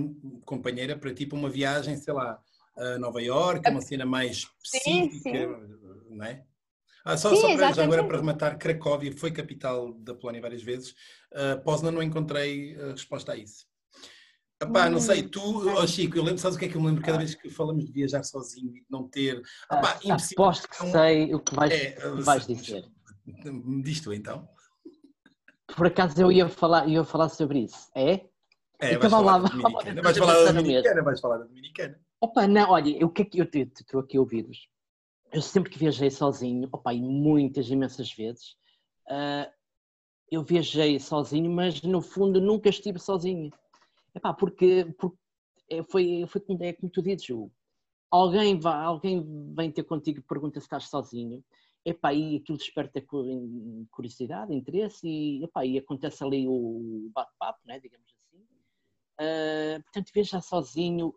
companheira 0.46 0.96
para 0.96 1.12
ti 1.12 1.26
para 1.26 1.36
uma 1.36 1.50
viagem, 1.50 1.98
sei 1.98 2.14
lá, 2.14 2.40
a 2.78 2.98
Nova 2.98 3.20
Iorque, 3.22 3.70
uma 3.70 3.80
cena 3.80 4.06
mais 4.06 4.46
específica, 4.64 5.46
não 6.10 6.24
é? 6.24 6.44
Ah, 7.04 7.16
só, 7.16 7.30
Sim, 7.34 7.40
só 7.40 7.56
para, 7.56 7.84
agora 7.84 8.04
para 8.04 8.16
rematar, 8.18 8.58
Cracóvia 8.58 9.12
foi 9.16 9.30
capital 9.30 9.92
da 9.94 10.14
Polónia 10.14 10.42
várias 10.42 10.62
vezes. 10.62 10.90
Uh, 11.32 11.58
Poznan 11.64 11.90
não 11.92 12.02
encontrei 12.02 12.76
a 12.76 12.90
resposta 12.92 13.32
a 13.32 13.36
isso. 13.36 13.66
Epá, 14.60 14.90
não 14.90 14.98
Hum. 14.98 15.00
sei, 15.00 15.22
tu, 15.22 15.40
oh 15.70 15.86
Chico, 15.86 16.16
eu 16.18 16.22
lembro, 16.24 16.38
sabes 16.38 16.56
o 16.56 16.58
que 16.58 16.64
é 16.66 16.68
que 16.68 16.76
eu 16.76 16.80
me 16.80 16.88
lembro 16.88 17.02
cada 17.02 17.16
vez 17.18 17.34
que 17.34 17.48
falamos 17.48 17.86
de 17.86 17.92
viajar 17.92 18.24
sozinho 18.24 18.76
e 18.76 18.80
de 18.80 18.86
não 18.90 19.08
ter. 19.08 19.36
Epá, 19.72 19.98
Ah, 20.10 20.16
aposto 20.32 20.68
que 20.68 20.76
sei 20.90 21.32
o 21.34 21.40
que 21.40 21.54
vais, 21.54 21.72
É, 21.72 21.90
que 21.92 22.08
vais 22.22 22.46
dizer. 22.46 22.84
Diz 23.82 24.00
tu 24.00 24.12
então. 24.12 24.48
Por 25.76 25.86
acaso 25.86 26.20
eu 26.20 26.32
ia 26.32 26.48
falar, 26.48 26.86
ia 26.88 27.04
falar 27.04 27.28
sobre 27.28 27.60
isso. 27.60 27.88
É? 27.94 28.20
É, 28.80 28.94
Então 28.94 29.00
vais 29.00 29.12
falar 29.12 29.36
lá, 29.36 29.48
Vais 30.02 30.18
falar 30.18 30.34
da. 30.44 30.52
Dominicana, 30.52 31.02
vais 31.02 31.20
falar 31.20 31.38
da 31.38 31.44
Dominicana. 31.44 32.00
Opa, 32.20 32.46
não, 32.48 32.70
olha, 32.70 33.04
o 33.06 33.10
que 33.10 33.22
é 33.22 33.24
que 33.24 33.38
eu 33.40 33.48
te- 33.50 33.66
te- 33.66 33.82
estou 33.82 34.00
aqui 34.00 34.16
a 34.16 34.20
ouvir-vos? 34.20 34.68
Eu 35.32 35.42
sempre 35.42 35.70
que 35.70 35.78
viajei 35.78 36.10
sozinho, 36.10 36.68
opa, 36.72 36.94
e 36.94 37.00
muitas, 37.02 37.70
imensas 37.70 38.12
vezes, 38.12 38.56
ah, 39.08 39.50
eu 40.30 40.44
viajei 40.44 41.00
sozinho, 41.00 41.50
mas 41.50 41.82
no 41.82 42.02
fundo 42.02 42.40
nunca 42.40 42.68
estive 42.70 42.98
sozinho. 43.00 43.50
Epá, 44.14 44.34
porque, 44.34 44.86
porque 44.98 45.18
é, 45.70 45.82
foi, 45.84 46.26
foi 46.28 46.42
é 46.62 46.74
como 46.74 46.92
tu 46.92 47.02
dizes, 47.02 47.30
Hugo. 47.30 47.52
Alguém, 48.10 48.58
vai, 48.60 48.84
alguém 48.84 49.54
vem 49.54 49.72
ter 49.72 49.84
contigo 49.84 50.20
e 50.20 50.22
pergunta 50.22 50.60
se 50.60 50.66
estás 50.66 50.88
sozinho, 50.90 51.44
epá, 51.84 52.14
e 52.14 52.36
aquilo 52.38 52.58
desperta 52.58 53.02
curiosidade, 53.90 54.54
interesse, 54.54 55.08
e, 55.08 55.44
epá, 55.44 55.64
e 55.66 55.78
acontece 55.78 56.24
ali 56.24 56.46
o 56.48 57.10
bate-papo, 57.14 57.60
né, 57.66 57.80
digamos 57.80 58.06
assim. 58.08 58.44
Ah, 59.18 59.80
portanto, 59.82 60.10
viajar 60.14 60.40
sozinho 60.42 61.14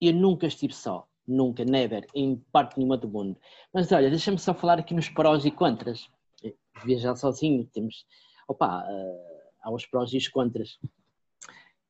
eu 0.00 0.12
nunca 0.12 0.46
estive 0.46 0.72
só, 0.74 1.06
nunca, 1.26 1.64
never, 1.64 2.06
em 2.14 2.36
parte 2.52 2.76
nenhuma 2.78 2.96
do 2.96 3.08
mundo. 3.08 3.38
Mas 3.72 3.90
olha, 3.92 4.08
deixa-me 4.10 4.38
só 4.38 4.54
falar 4.54 4.78
aqui 4.78 4.94
nos 4.94 5.08
prós 5.08 5.44
e 5.44 5.50
contras. 5.50 6.08
Eh, 6.44 6.54
Viajar 6.84 7.16
sozinho, 7.16 7.66
temos. 7.72 8.06
Opa, 8.46 8.84
eh, 8.88 9.50
há 9.62 9.72
os 9.72 9.84
prós 9.86 10.12
e 10.12 10.16
os 10.18 10.28
contras. 10.28 10.78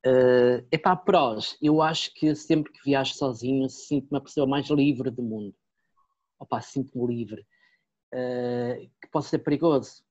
Uh, 0.06 0.64
epá, 0.70 0.94
prós, 0.96 1.56
eu 1.60 1.82
acho 1.82 2.14
que 2.14 2.32
sempre 2.34 2.72
que 2.72 2.80
viajo 2.84 3.14
sozinho 3.14 3.68
sinto-me 3.68 4.18
a 4.18 4.20
pessoa 4.22 4.46
mais 4.46 4.68
livre 4.70 5.10
do 5.10 5.22
mundo. 5.22 5.54
Opa, 6.38 6.60
sinto-me 6.60 7.06
livre. 7.14 7.44
Eh, 8.14 8.88
que 9.02 9.08
pode 9.10 9.26
ser 9.26 9.40
perigoso. 9.40 10.02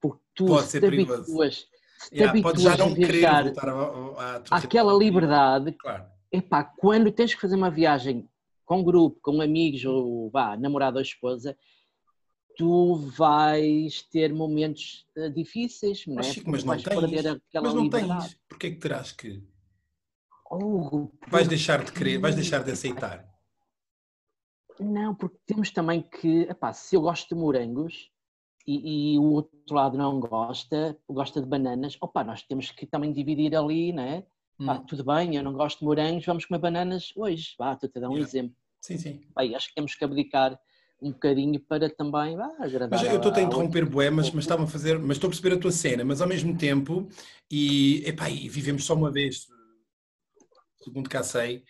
Porque 0.00 0.22
tu 0.34 0.46
Pode 0.46 0.68
se 0.68 0.80
te 0.80 0.86
habituas, 0.86 1.68
se 1.98 2.10
te 2.10 2.16
Yeah, 2.22 2.26
já 2.26 2.30
habituas 2.30 2.80
a 2.80 2.94
viajar 2.94 3.44
voltar 3.44 3.68
ao- 3.68 4.18
à 4.18 4.40
tua 4.40 4.58
àquela 4.58 4.92
rotina. 4.92 5.04
liberdade 5.10 5.72
Claro. 5.72 6.06
Epá, 6.38 6.64
quando 6.64 7.12
tens 7.12 7.34
que 7.34 7.40
fazer 7.40 7.56
uma 7.56 7.70
viagem 7.70 8.28
com 8.64 8.82
grupo, 8.82 9.18
com 9.22 9.40
amigos 9.40 9.84
ou 9.84 10.30
vá, 10.30 10.56
namorado 10.56 10.96
ou 10.96 11.02
esposa, 11.02 11.56
tu 12.56 12.96
vais 12.96 14.02
ter 14.02 14.32
momentos 14.32 15.06
eh, 15.16 15.28
difíceis, 15.28 16.06
não 16.06 16.14
é? 16.14 16.16
Mas, 16.16 16.26
Chico, 16.26 16.50
mas 16.50 16.64
não 16.64 16.76
tens. 16.76 17.40
Mas 17.54 17.74
não 17.74 17.82
liberdade. 17.82 18.28
tens. 18.28 18.40
Porquê 18.48 18.70
que 18.70 18.78
terás 18.78 19.12
que? 19.12 19.42
Oh, 20.50 21.10
Vais 21.28 21.48
deixar 21.48 21.82
de 21.84 21.92
querer, 21.92 22.18
vais 22.18 22.34
deixar 22.34 22.62
de 22.62 22.70
aceitar. 22.70 23.28
Não, 24.78 25.14
porque 25.14 25.38
temos 25.46 25.70
também 25.70 26.02
que, 26.02 26.42
epá, 26.42 26.72
se 26.72 26.96
eu 26.96 27.00
gosto 27.00 27.34
de 27.34 27.40
morangos 27.40 28.10
e, 28.66 29.14
e 29.14 29.18
o 29.18 29.24
outro 29.24 29.74
lado 29.74 29.96
não 29.96 30.20
gosta, 30.20 30.98
gosta 31.08 31.40
de 31.40 31.46
bananas, 31.46 31.96
opa, 32.00 32.24
nós 32.24 32.42
temos 32.42 32.70
que 32.70 32.86
também 32.86 33.12
dividir 33.12 33.54
ali, 33.54 33.92
não 33.92 34.02
Hum. 34.58 34.86
tudo 34.86 35.04
bem, 35.04 35.36
eu 35.36 35.42
não 35.42 35.52
gosto 35.52 35.80
de 35.80 35.84
morangos, 35.84 36.24
vamos 36.24 36.44
comer 36.46 36.60
bananas 36.60 37.12
hoje. 37.16 37.54
Vá, 37.58 37.72
estou-te 37.74 37.98
a 37.98 38.00
dar 38.02 38.08
um 38.10 38.14
Yeah. 38.14 38.28
exemplo. 38.28 38.56
Sim, 38.80 38.98
sim. 38.98 39.20
Bem, 39.36 39.54
acho 39.54 39.68
que 39.68 39.74
temos 39.74 39.94
que 39.94 40.04
abdicar 40.04 40.58
um 41.02 41.10
bocadinho 41.12 41.60
para 41.60 41.90
também 41.90 42.36
vá, 42.36 42.48
agradar. 42.60 43.00
Mas 43.00 43.10
eu 43.10 43.16
estou 43.16 43.32
a 43.32 43.38
a- 43.38 43.42
interromper 43.42 43.84
bué, 43.86 44.10
mas, 44.10 44.30
mas 44.30 44.44
estava 44.44 44.64
a 44.64 44.66
fazer, 44.66 44.98
mas 44.98 45.16
estou 45.16 45.28
a 45.28 45.30
perceber 45.30 45.56
a 45.56 45.58
tua 45.58 45.72
cena, 45.72 46.04
mas 46.04 46.20
ao 46.20 46.28
mesmo 46.28 46.56
tempo, 46.56 47.08
e, 47.50 48.02
epá, 48.06 48.30
e 48.30 48.48
vivemos 48.48 48.84
só 48.84 48.94
uma 48.94 49.10
vez, 49.10 49.46
segundo 50.82 51.08
cá 51.08 51.22
sei, 51.22 51.64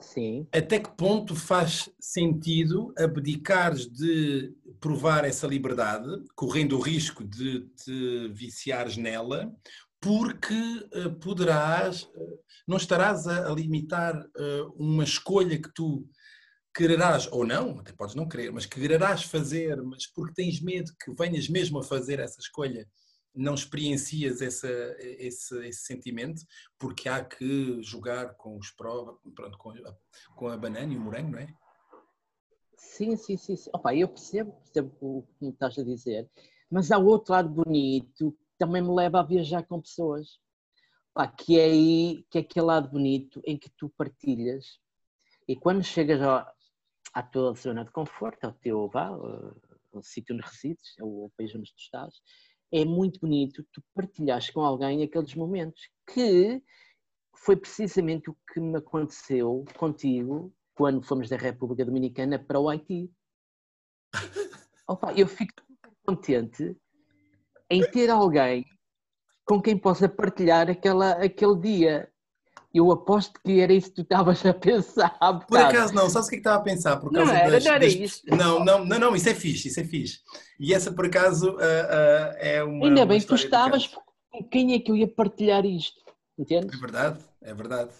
Sim, 0.00 0.48
até 0.52 0.78
que 0.78 0.90
ponto 0.96 1.34
faz 1.34 1.88
sentido 1.98 2.92
abdicares 2.98 3.86
de 3.90 4.52
provar 4.80 5.24
essa 5.24 5.46
liberdade, 5.46 6.06
correndo 6.34 6.76
o 6.76 6.80
risco 6.80 7.24
de 7.24 7.60
te 7.76 8.28
viciares 8.28 8.96
nela, 8.96 9.50
porque 10.02 10.88
eh, 10.92 11.08
poderás, 11.22 12.10
eh, 12.16 12.38
não 12.66 12.76
estarás 12.76 13.28
a, 13.28 13.48
limitar 13.50 14.28
eh, 14.36 14.62
uma 14.74 15.04
escolha 15.04 15.62
que 15.62 15.72
tu 15.72 16.08
quererás, 16.74 17.28
ou 17.30 17.46
não, 17.46 17.78
até 17.78 17.92
podes 17.92 18.16
não 18.16 18.28
querer, 18.28 18.50
mas 18.50 18.66
que 18.66 18.80
quererás 18.80 19.22
fazer, 19.22 19.80
mas 19.80 20.08
porque 20.08 20.34
tens 20.34 20.60
medo 20.60 20.90
que 21.00 21.14
venhas 21.14 21.48
mesmo 21.48 21.78
a 21.78 21.84
fazer 21.84 22.18
essa 22.18 22.40
escolha, 22.40 22.84
não 23.32 23.54
experiencias 23.54 24.42
essa, 24.42 24.68
esse, 24.98 25.56
esse 25.68 25.84
sentimento, 25.84 26.42
porque 26.78 27.08
há 27.08 27.24
que 27.24 27.80
jogar 27.82 28.34
com 28.34 28.58
os 28.58 28.72
pró, 28.72 29.16
pronto, 29.36 29.56
com, 29.56 29.70
a, 29.70 29.96
com 30.34 30.48
a 30.48 30.56
banana 30.56 30.92
e 30.92 30.96
o 30.96 31.00
morango, 31.00 31.30
não 31.30 31.38
é? 31.38 31.54
sim, 32.76 33.16
sim, 33.16 33.36
sim. 33.36 33.56
sim. 33.56 33.70
Opa, 33.72 33.94
eu 33.94 34.08
percebo, 34.08 34.52
percebo 34.64 34.92
o 35.00 35.22
que 35.22 35.44
me 35.44 35.50
estás 35.52 35.78
a 35.78 35.84
dizer, 35.84 36.28
mas 36.68 36.90
há 36.90 36.98
outro 36.98 37.32
lado 37.32 37.48
bonito 37.48 38.36
também 38.62 38.80
me 38.80 38.94
leva 38.94 39.18
a 39.18 39.24
viajar 39.24 39.64
com 39.64 39.80
pessoas. 39.80 40.38
Pá, 41.12 41.26
que 41.26 41.58
é 41.58 41.64
aí, 41.64 42.24
que 42.30 42.38
é 42.38 42.40
aquele 42.42 42.64
lado 42.64 42.88
bonito 42.88 43.42
em 43.44 43.58
que 43.58 43.68
tu 43.70 43.88
partilhas 43.98 44.78
e 45.48 45.56
quando 45.56 45.82
chegas 45.82 46.22
ao- 46.22 46.46
à 47.12 47.22
tua 47.24 47.52
zona 47.54 47.84
de 47.84 47.90
conforto, 47.90 48.44
ao 48.44 48.52
teu 48.52 48.88
vá, 48.88 49.08
ao, 49.08 50.02
sítio 50.02 50.36
onde 50.36 50.44
resides, 50.44 50.94
ao 51.00 51.28
país 51.36 51.52
onde 51.56 51.72
tu 51.74 51.78
estás, 51.80 52.22
é 52.70 52.84
muito 52.84 53.18
bonito 53.18 53.66
tu 53.72 53.82
partilhares 53.92 54.48
com 54.50 54.60
alguém 54.60 55.02
aqueles 55.02 55.34
momentos 55.34 55.82
que 56.06 56.62
foi 57.34 57.56
precisamente 57.56 58.30
o 58.30 58.36
que 58.52 58.60
me 58.60 58.78
aconteceu 58.78 59.64
contigo 59.76 60.54
quando 60.72 61.02
fomos 61.02 61.28
da 61.28 61.36
República 61.36 61.84
Dominicana 61.84 62.38
para 62.38 62.60
o 62.60 62.68
Haiti. 62.68 63.12
Opa, 64.86 65.12
eu 65.14 65.26
fico 65.26 65.52
contente 66.04 66.76
em 67.72 67.82
ter 67.90 68.10
alguém 68.10 68.66
com 69.44 69.60
quem 69.60 69.76
possa 69.76 70.08
partilhar 70.08 70.68
aquela, 70.68 71.12
aquele 71.12 71.56
dia. 71.58 72.08
Eu 72.72 72.90
aposto 72.90 73.38
que 73.44 73.60
era 73.60 73.72
isso 73.72 73.88
que 73.88 73.96
tu 73.96 74.02
estavas 74.02 74.44
a 74.46 74.54
pensar. 74.54 75.10
Por 75.46 75.58
acaso 75.58 75.94
não, 75.94 76.08
sabes 76.08 76.26
o 76.26 76.30
que 76.30 76.36
é 76.36 76.38
estava 76.38 76.56
a 76.56 76.62
pensar? 76.62 76.96
Por 76.96 77.12
causa 77.12 77.32
não 77.32 77.38
era, 77.38 77.50
das, 77.50 77.64
não 77.64 77.72
era 77.72 77.84
das... 77.84 77.94
isto. 77.94 78.36
Não, 78.36 78.64
não, 78.64 78.84
não, 78.84 78.98
não, 78.98 79.16
isso 79.16 79.28
é 79.28 79.34
fixe, 79.34 79.68
isso 79.68 79.80
é 79.80 79.84
fixe. 79.84 80.20
E 80.58 80.72
essa 80.72 80.90
por 80.90 81.06
acaso 81.06 81.50
uh, 81.50 81.56
uh, 81.56 82.36
é 82.38 82.64
uma. 82.64 82.86
Ainda 82.86 83.04
bem 83.04 83.20
que 83.20 83.26
tu 83.26 83.34
estavas, 83.34 83.90
com 84.30 84.42
quem 84.44 84.74
é 84.74 84.78
que 84.78 84.90
eu 84.90 84.96
ia 84.96 85.08
partilhar 85.08 85.66
isto? 85.66 86.00
Entende? 86.38 86.74
É 86.74 86.78
verdade, 86.78 87.18
é 87.42 87.54
verdade. 87.54 87.90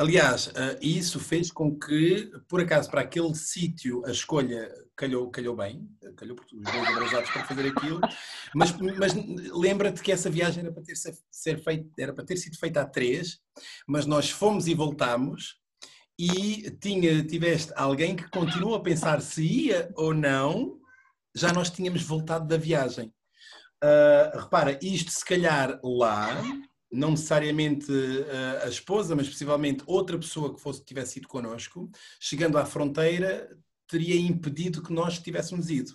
Aliás, 0.00 0.46
uh, 0.46 0.78
isso 0.80 1.20
fez 1.20 1.52
com 1.52 1.78
que, 1.78 2.32
por 2.48 2.58
acaso, 2.58 2.90
para 2.90 3.02
aquele 3.02 3.34
sítio 3.34 4.02
a 4.06 4.10
escolha 4.10 4.72
calhou, 4.96 5.30
calhou 5.30 5.54
bem, 5.54 5.86
calhou 6.16 6.34
porque 6.34 6.56
os 6.56 6.62
dois 6.62 6.88
abrasados 6.88 7.28
para 7.28 7.44
fazer 7.44 7.68
aquilo, 7.68 8.00
mas, 8.54 8.72
mas 8.98 9.12
lembra-te 9.52 10.00
que 10.00 10.10
essa 10.10 10.30
viagem 10.30 10.64
era 10.64 10.72
para, 10.72 10.82
ter, 10.82 10.94
ser 10.96 11.62
feita, 11.62 11.86
era 11.98 12.14
para 12.14 12.24
ter 12.24 12.38
sido 12.38 12.56
feita 12.56 12.80
a 12.80 12.86
três, 12.86 13.40
mas 13.86 14.06
nós 14.06 14.30
fomos 14.30 14.68
e 14.68 14.72
voltámos 14.72 15.58
e 16.18 16.70
tinha, 16.80 17.22
tiveste 17.22 17.70
alguém 17.76 18.16
que 18.16 18.30
continuou 18.30 18.76
a 18.76 18.82
pensar 18.82 19.20
se 19.20 19.44
ia 19.44 19.92
ou 19.94 20.14
não, 20.14 20.78
já 21.34 21.52
nós 21.52 21.68
tínhamos 21.68 22.02
voltado 22.02 22.48
da 22.48 22.56
viagem. 22.56 23.12
Uh, 23.84 24.38
repara, 24.38 24.78
isto 24.80 25.10
se 25.10 25.24
calhar 25.26 25.78
lá, 25.84 26.42
não 26.90 27.12
necessariamente 27.12 27.90
uh, 27.90 28.64
a 28.64 28.68
esposa, 28.68 29.14
mas 29.14 29.28
possivelmente 29.28 29.84
outra 29.86 30.18
pessoa 30.18 30.52
que 30.54 30.60
fosse, 30.60 30.84
tivesse 30.84 31.18
ido 31.18 31.28
connosco, 31.28 31.90
chegando 32.18 32.58
à 32.58 32.66
fronteira, 32.66 33.48
teria 33.86 34.18
impedido 34.18 34.82
que 34.82 34.92
nós 34.92 35.18
tivéssemos 35.18 35.70
ido. 35.70 35.92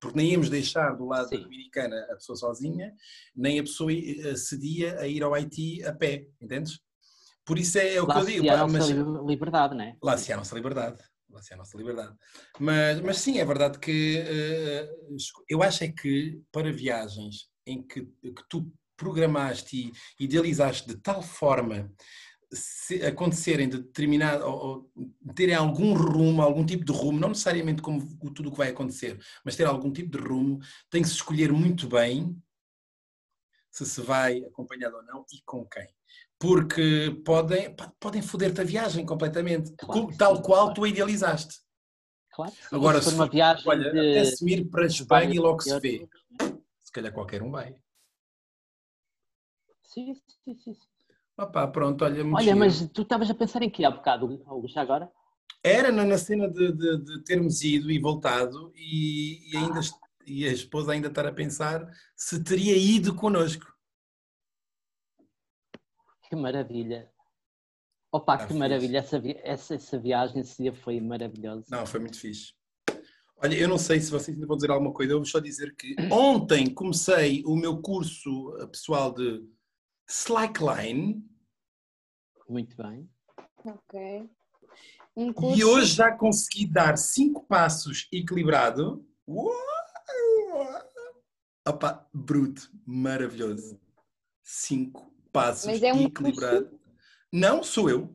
Porque 0.00 0.16
nem 0.16 0.32
íamos 0.32 0.50
deixar 0.50 0.96
do 0.96 1.06
lado 1.06 1.32
americano 1.34 1.94
a 2.10 2.14
pessoa 2.14 2.36
sozinha, 2.36 2.92
nem 3.36 3.60
a 3.60 3.62
pessoa 3.62 3.92
eh, 3.92 4.34
cedia 4.36 4.98
a 4.98 5.06
ir 5.06 5.22
ao 5.22 5.32
Haiti 5.32 5.84
a 5.84 5.92
pé, 5.92 6.26
entendes? 6.40 6.80
Por 7.44 7.56
isso 7.56 7.78
é, 7.78 7.94
é 7.94 8.02
o 8.02 8.06
lá 8.06 8.14
que 8.14 8.20
eu 8.20 8.26
digo. 8.26 8.46
Lá 8.46 8.66
nossa 8.66 8.92
liberdade, 9.24 9.74
não 9.76 9.84
é? 9.84 9.96
Lá 10.02 10.16
se 10.18 10.32
a 10.32 10.36
nossa 10.36 10.56
liberdade. 10.56 10.98
Lá 11.30 11.40
se 11.40 11.54
a 11.54 11.56
nossa 11.56 11.76
liberdade. 11.78 12.16
Mas, 12.58 13.00
mas 13.00 13.18
sim, 13.18 13.38
é 13.38 13.44
verdade 13.44 13.78
que 13.78 14.18
uh, 14.18 15.16
eu 15.48 15.62
acho 15.62 15.84
é 15.84 15.88
que 15.88 16.42
para 16.50 16.72
viagens 16.72 17.48
em 17.64 17.80
que, 17.80 18.02
que 18.02 18.42
tu 18.48 18.72
programaste 19.02 19.92
e 20.18 20.24
idealizaste 20.24 20.86
de 20.86 20.96
tal 20.96 21.20
forma 21.22 21.92
acontecerem 23.08 23.68
de 23.68 23.78
determinado, 23.78 24.44
ou, 24.44 24.90
ou, 24.94 25.32
terem 25.34 25.54
algum 25.54 25.94
rumo, 25.94 26.42
algum 26.42 26.64
tipo 26.64 26.84
de 26.84 26.92
rumo, 26.92 27.18
não 27.18 27.28
necessariamente 27.28 27.80
como 27.80 28.00
tudo 28.34 28.48
o 28.48 28.52
que 28.52 28.58
vai 28.58 28.68
acontecer, 28.68 29.18
mas 29.44 29.56
ter 29.56 29.66
algum 29.66 29.90
tipo 29.90 30.16
de 30.16 30.22
rumo, 30.22 30.58
tem 30.90 31.02
que 31.02 31.08
se 31.08 31.14
escolher 31.14 31.50
muito 31.50 31.88
bem 31.88 32.36
se 33.70 33.86
se 33.86 34.02
vai 34.02 34.44
acompanhado 34.44 34.96
ou 34.96 35.02
não 35.02 35.24
e 35.32 35.40
com 35.46 35.64
quem. 35.64 35.88
Porque 36.38 37.22
podem, 37.24 37.74
podem 37.98 38.20
foder-te 38.20 38.60
a 38.60 38.64
viagem 38.64 39.06
completamente, 39.06 39.72
claro, 39.78 40.14
tal 40.18 40.36
sim, 40.36 40.42
qual 40.42 40.64
claro. 40.64 40.74
tu 40.74 40.84
a 40.84 40.88
idealizaste. 40.88 41.54
Claro. 42.32 42.52
Agora, 42.70 43.00
se, 43.00 43.10
for 43.10 43.14
uma 43.14 43.28
viagem 43.28 43.64
olha, 43.66 43.90
de... 43.90 43.98
até 43.98 44.24
se 44.26 44.50
ir 44.50 44.68
para 44.68 44.86
Espanha 44.86 45.34
e 45.34 45.38
logo 45.38 45.62
se 45.62 45.78
vê, 45.80 46.06
se 46.80 46.92
calhar 46.92 47.12
qualquer 47.12 47.42
um 47.42 47.50
vai. 47.50 47.74
Sim, 49.92 50.14
sim, 50.14 50.54
sim. 50.56 50.76
Opa, 51.36 51.68
pronto, 51.68 52.02
olha, 52.04 52.24
Olha, 52.24 52.44
giro. 52.44 52.58
mas 52.58 52.88
tu 52.90 53.02
estavas 53.02 53.28
a 53.28 53.34
pensar 53.34 53.62
em 53.62 53.68
que 53.68 53.84
há 53.84 53.90
bocado, 53.90 54.42
Augusto, 54.46 54.78
agora? 54.78 55.10
Era 55.62 55.92
na 55.92 56.16
cena 56.16 56.48
de, 56.48 56.72
de, 56.72 56.98
de, 56.98 57.24
termos 57.24 57.62
ido 57.62 57.90
e 57.90 57.98
voltado 57.98 58.72
e, 58.74 59.52
e 59.52 59.56
ainda 59.56 59.80
ah. 59.80 60.08
e 60.26 60.46
a 60.46 60.52
esposa 60.52 60.92
ainda 60.92 61.08
estar 61.08 61.26
a 61.26 61.32
pensar 61.32 61.86
se 62.16 62.42
teria 62.42 62.76
ido 62.76 63.14
connosco. 63.14 63.66
Que 66.28 66.36
maravilha. 66.36 67.10
Opa, 68.10 68.34
ah, 68.34 68.46
que 68.46 68.54
maravilha. 68.54 68.98
Essa, 68.98 69.22
essa, 69.42 69.74
essa 69.74 69.98
viagem 69.98 70.40
esse 70.40 70.62
dia 70.62 70.74
foi 70.74 71.00
maravilhosa. 71.00 71.66
Não, 71.70 71.86
foi 71.86 72.00
muito 72.00 72.18
fixe. 72.18 72.54
Olha, 73.36 73.54
eu 73.54 73.68
não 73.68 73.78
sei 73.78 74.00
se 74.00 74.10
vocês 74.10 74.34
ainda 74.34 74.46
vão 74.46 74.56
dizer 74.56 74.70
alguma 74.70 74.92
coisa, 74.92 75.12
eu 75.12 75.18
vou 75.18 75.26
só 75.26 75.38
dizer 75.38 75.74
que 75.76 75.94
ontem 76.10 76.72
comecei 76.72 77.42
o 77.44 77.56
meu 77.56 77.80
curso 77.80 78.56
pessoal 78.70 79.12
de 79.12 79.42
Slackline. 80.12 81.24
Muito 82.46 82.76
bem. 82.76 83.08
Ok. 83.64 84.30
Um 85.16 85.32
curso... 85.32 85.58
E 85.58 85.64
hoje 85.64 85.94
já 85.94 86.12
consegui 86.12 86.66
dar 86.66 86.98
cinco 86.98 87.46
passos 87.46 88.08
equilibrado. 88.12 89.06
Opa, 91.66 92.06
bruto, 92.12 92.70
maravilhoso. 92.84 93.80
Cinco 94.42 95.10
passos 95.32 95.64
Mas 95.64 95.82
é 95.82 95.94
um 95.94 96.02
equilibrado. 96.02 96.66
Curso? 96.66 96.80
Não, 97.32 97.62
sou 97.62 97.88
eu. 97.88 98.14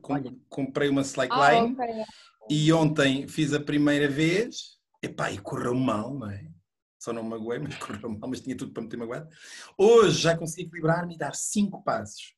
Com, 0.00 0.40
comprei 0.48 0.88
uma 0.88 1.02
slackline 1.02 1.76
ah, 1.78 1.84
okay. 1.84 2.04
e 2.48 2.72
ontem 2.72 3.28
fiz 3.28 3.52
a 3.52 3.60
primeira 3.60 4.08
vez. 4.08 4.78
Epá, 5.02 5.30
e 5.30 5.38
correu 5.38 5.74
mal, 5.74 6.14
não 6.14 6.30
é? 6.30 6.50
Só 6.98 7.12
não 7.12 7.22
me 7.22 7.30
magoei, 7.30 7.58
mas 7.60 7.76
correu 7.76 8.10
mal, 8.10 8.28
mas 8.28 8.40
tinha 8.40 8.56
tudo 8.56 8.72
para 8.72 8.82
me 8.82 8.88
ter 8.88 8.96
magoado. 8.96 9.28
Hoje 9.76 10.18
já 10.18 10.36
consegui 10.36 10.66
equilibrar-me 10.66 11.14
e 11.14 11.18
dar 11.18 11.34
cinco 11.34 11.82
passos. 11.82 12.34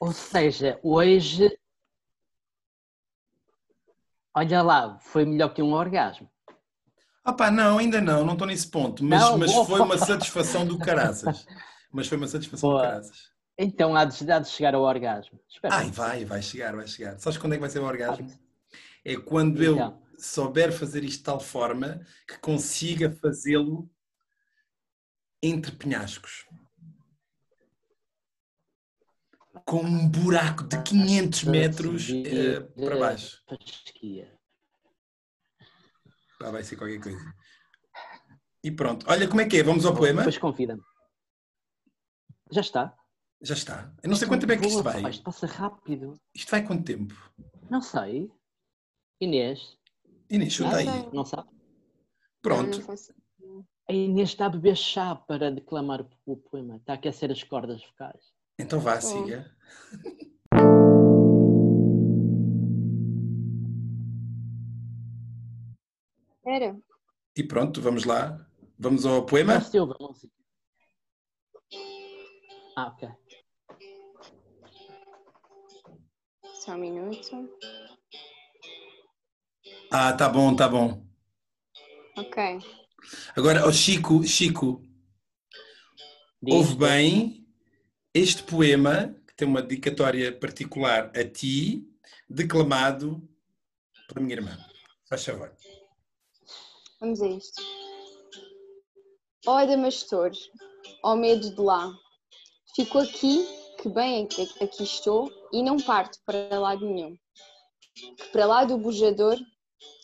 Ou 0.00 0.12
seja, 0.12 0.78
hoje, 0.82 1.56
olha 4.34 4.62
lá, 4.62 4.98
foi 5.00 5.24
melhor 5.24 5.52
que 5.54 5.62
um 5.62 5.72
orgasmo. 5.72 6.30
Ah 7.24 7.32
pá, 7.32 7.50
não, 7.50 7.78
ainda 7.78 8.02
não, 8.02 8.24
não 8.24 8.34
estou 8.34 8.46
nesse 8.46 8.68
ponto, 8.68 9.02
mas, 9.02 9.20
não, 9.20 9.38
mas 9.38 9.52
foi 9.52 9.80
uma 9.80 9.96
satisfação 9.96 10.66
do 10.66 10.78
caraças. 10.78 11.46
Mas 11.90 12.06
foi 12.06 12.18
uma 12.18 12.26
satisfação 12.26 12.70
Boa. 12.70 12.82
do 12.82 12.88
caraças. 12.88 13.32
Então 13.56 13.96
há 13.96 14.04
de, 14.04 14.30
há 14.30 14.38
de 14.40 14.48
chegar 14.48 14.74
ao 14.74 14.82
orgasmo. 14.82 15.40
Espero 15.48 15.72
Ai, 15.72 15.90
vai, 15.90 16.24
vai 16.24 16.42
chegar, 16.42 16.74
vai 16.74 16.86
chegar. 16.86 17.18
Sabes 17.18 17.38
quando 17.38 17.52
é 17.52 17.56
que 17.56 17.60
vai 17.60 17.70
ser 17.70 17.78
o 17.78 17.84
orgasmo? 17.84 18.28
É 19.04 19.16
quando 19.16 19.62
então. 19.62 19.76
eu 19.76 20.02
souber 20.18 20.72
fazer 20.72 21.04
isto 21.04 21.18
de 21.18 21.24
tal 21.24 21.40
forma 21.40 22.00
que 22.26 22.38
consiga 22.38 23.10
fazê-lo 23.10 23.88
entre 25.44 25.72
penhascos. 25.72 26.46
Com 29.66 29.80
um 29.80 30.08
buraco 30.08 30.64
de 30.64 30.82
500 30.82 31.44
metros 31.44 32.08
uh, 32.08 32.64
para 32.74 32.98
baixo. 32.98 33.42
Pá, 36.38 36.50
vai 36.50 36.62
ser 36.64 36.76
qualquer 36.76 37.00
coisa. 37.00 37.34
E 38.62 38.70
pronto. 38.70 39.06
Olha 39.08 39.28
como 39.28 39.40
é 39.40 39.46
que 39.46 39.58
é. 39.58 39.62
Vamos 39.62 39.84
ao 39.84 39.94
poema? 39.94 40.22
Depois 40.22 40.38
convida-me. 40.38 40.82
Já 42.50 42.60
está. 42.60 42.96
Já 43.40 43.54
está. 43.54 43.94
Eu 44.02 44.08
não 44.08 44.16
sei 44.16 44.26
quanto 44.26 44.40
tempo 44.40 44.52
é 44.52 44.56
que 44.56 44.66
isto 44.66 44.82
vai. 44.82 45.10
Isto 45.10 45.22
passa 45.22 45.46
rápido. 45.46 46.18
Isto 46.34 46.50
vai 46.50 46.66
quanto 46.66 46.84
tempo? 46.84 47.14
Não 47.70 47.82
sei. 47.82 48.30
Inês. 49.20 49.78
Inês, 50.30 50.52
chuta 50.52 50.76
aí. 50.76 50.86
Não 51.12 51.24
sabe? 51.24 51.48
Pronto. 52.40 52.80
A 53.86 53.92
Inês 53.92 54.30
está 54.30 54.46
a 54.46 54.48
beber 54.48 54.76
chá 54.76 55.14
para 55.14 55.50
declamar 55.50 56.06
o 56.24 56.36
poema, 56.36 56.76
está 56.76 56.94
a 56.94 56.96
aquecer 56.96 57.30
as 57.30 57.42
cordas 57.42 57.84
vocais. 57.84 58.32
Então 58.58 58.80
vá, 58.80 58.98
siga. 58.98 59.54
Era. 66.46 66.78
E 67.36 67.42
pronto, 67.42 67.82
vamos 67.82 68.04
lá. 68.04 68.46
Vamos 68.78 69.04
ao 69.04 69.26
poema? 69.26 69.60
Silva, 69.60 69.96
Ah, 72.76 72.86
ok. 72.88 73.08
Só 76.54 76.72
um 76.72 76.78
minuto. 76.78 77.50
Ah, 79.90 80.12
tá 80.14 80.28
bom, 80.28 80.56
tá 80.56 80.68
bom. 80.68 81.06
Ok. 82.16 82.83
Agora, 83.36 83.66
oh 83.66 83.72
Chico, 83.72 84.22
Chico, 84.24 84.82
Diz. 86.42 86.54
ouve 86.54 86.76
bem 86.76 87.46
este 88.12 88.42
poema, 88.42 89.14
que 89.26 89.34
tem 89.34 89.48
uma 89.48 89.62
dedicatória 89.62 90.30
particular 90.32 91.10
a 91.16 91.24
ti, 91.24 91.84
declamado 92.28 93.26
pela 94.08 94.24
minha 94.24 94.36
irmã. 94.36 94.56
Faz 95.08 95.24
favor. 95.24 95.52
Vamos 97.00 97.20
a 97.20 97.28
isto. 97.28 97.62
Ó 99.46 99.54
oh, 99.54 99.56
Adamastor, 99.58 100.30
ó 101.02 101.12
oh, 101.12 101.16
medo 101.16 101.54
de 101.54 101.60
lá, 101.60 101.92
fico 102.74 102.98
aqui, 102.98 103.46
que 103.82 103.88
bem 103.88 104.26
aqui 104.60 104.82
estou, 104.82 105.30
e 105.52 105.62
não 105.62 105.76
parto 105.76 106.18
para 106.24 106.58
lado 106.58 106.86
nenhum. 106.86 107.18
Que 108.16 108.28
para 108.32 108.46
lá 108.46 108.64
do 108.64 108.78
bujador 108.78 109.38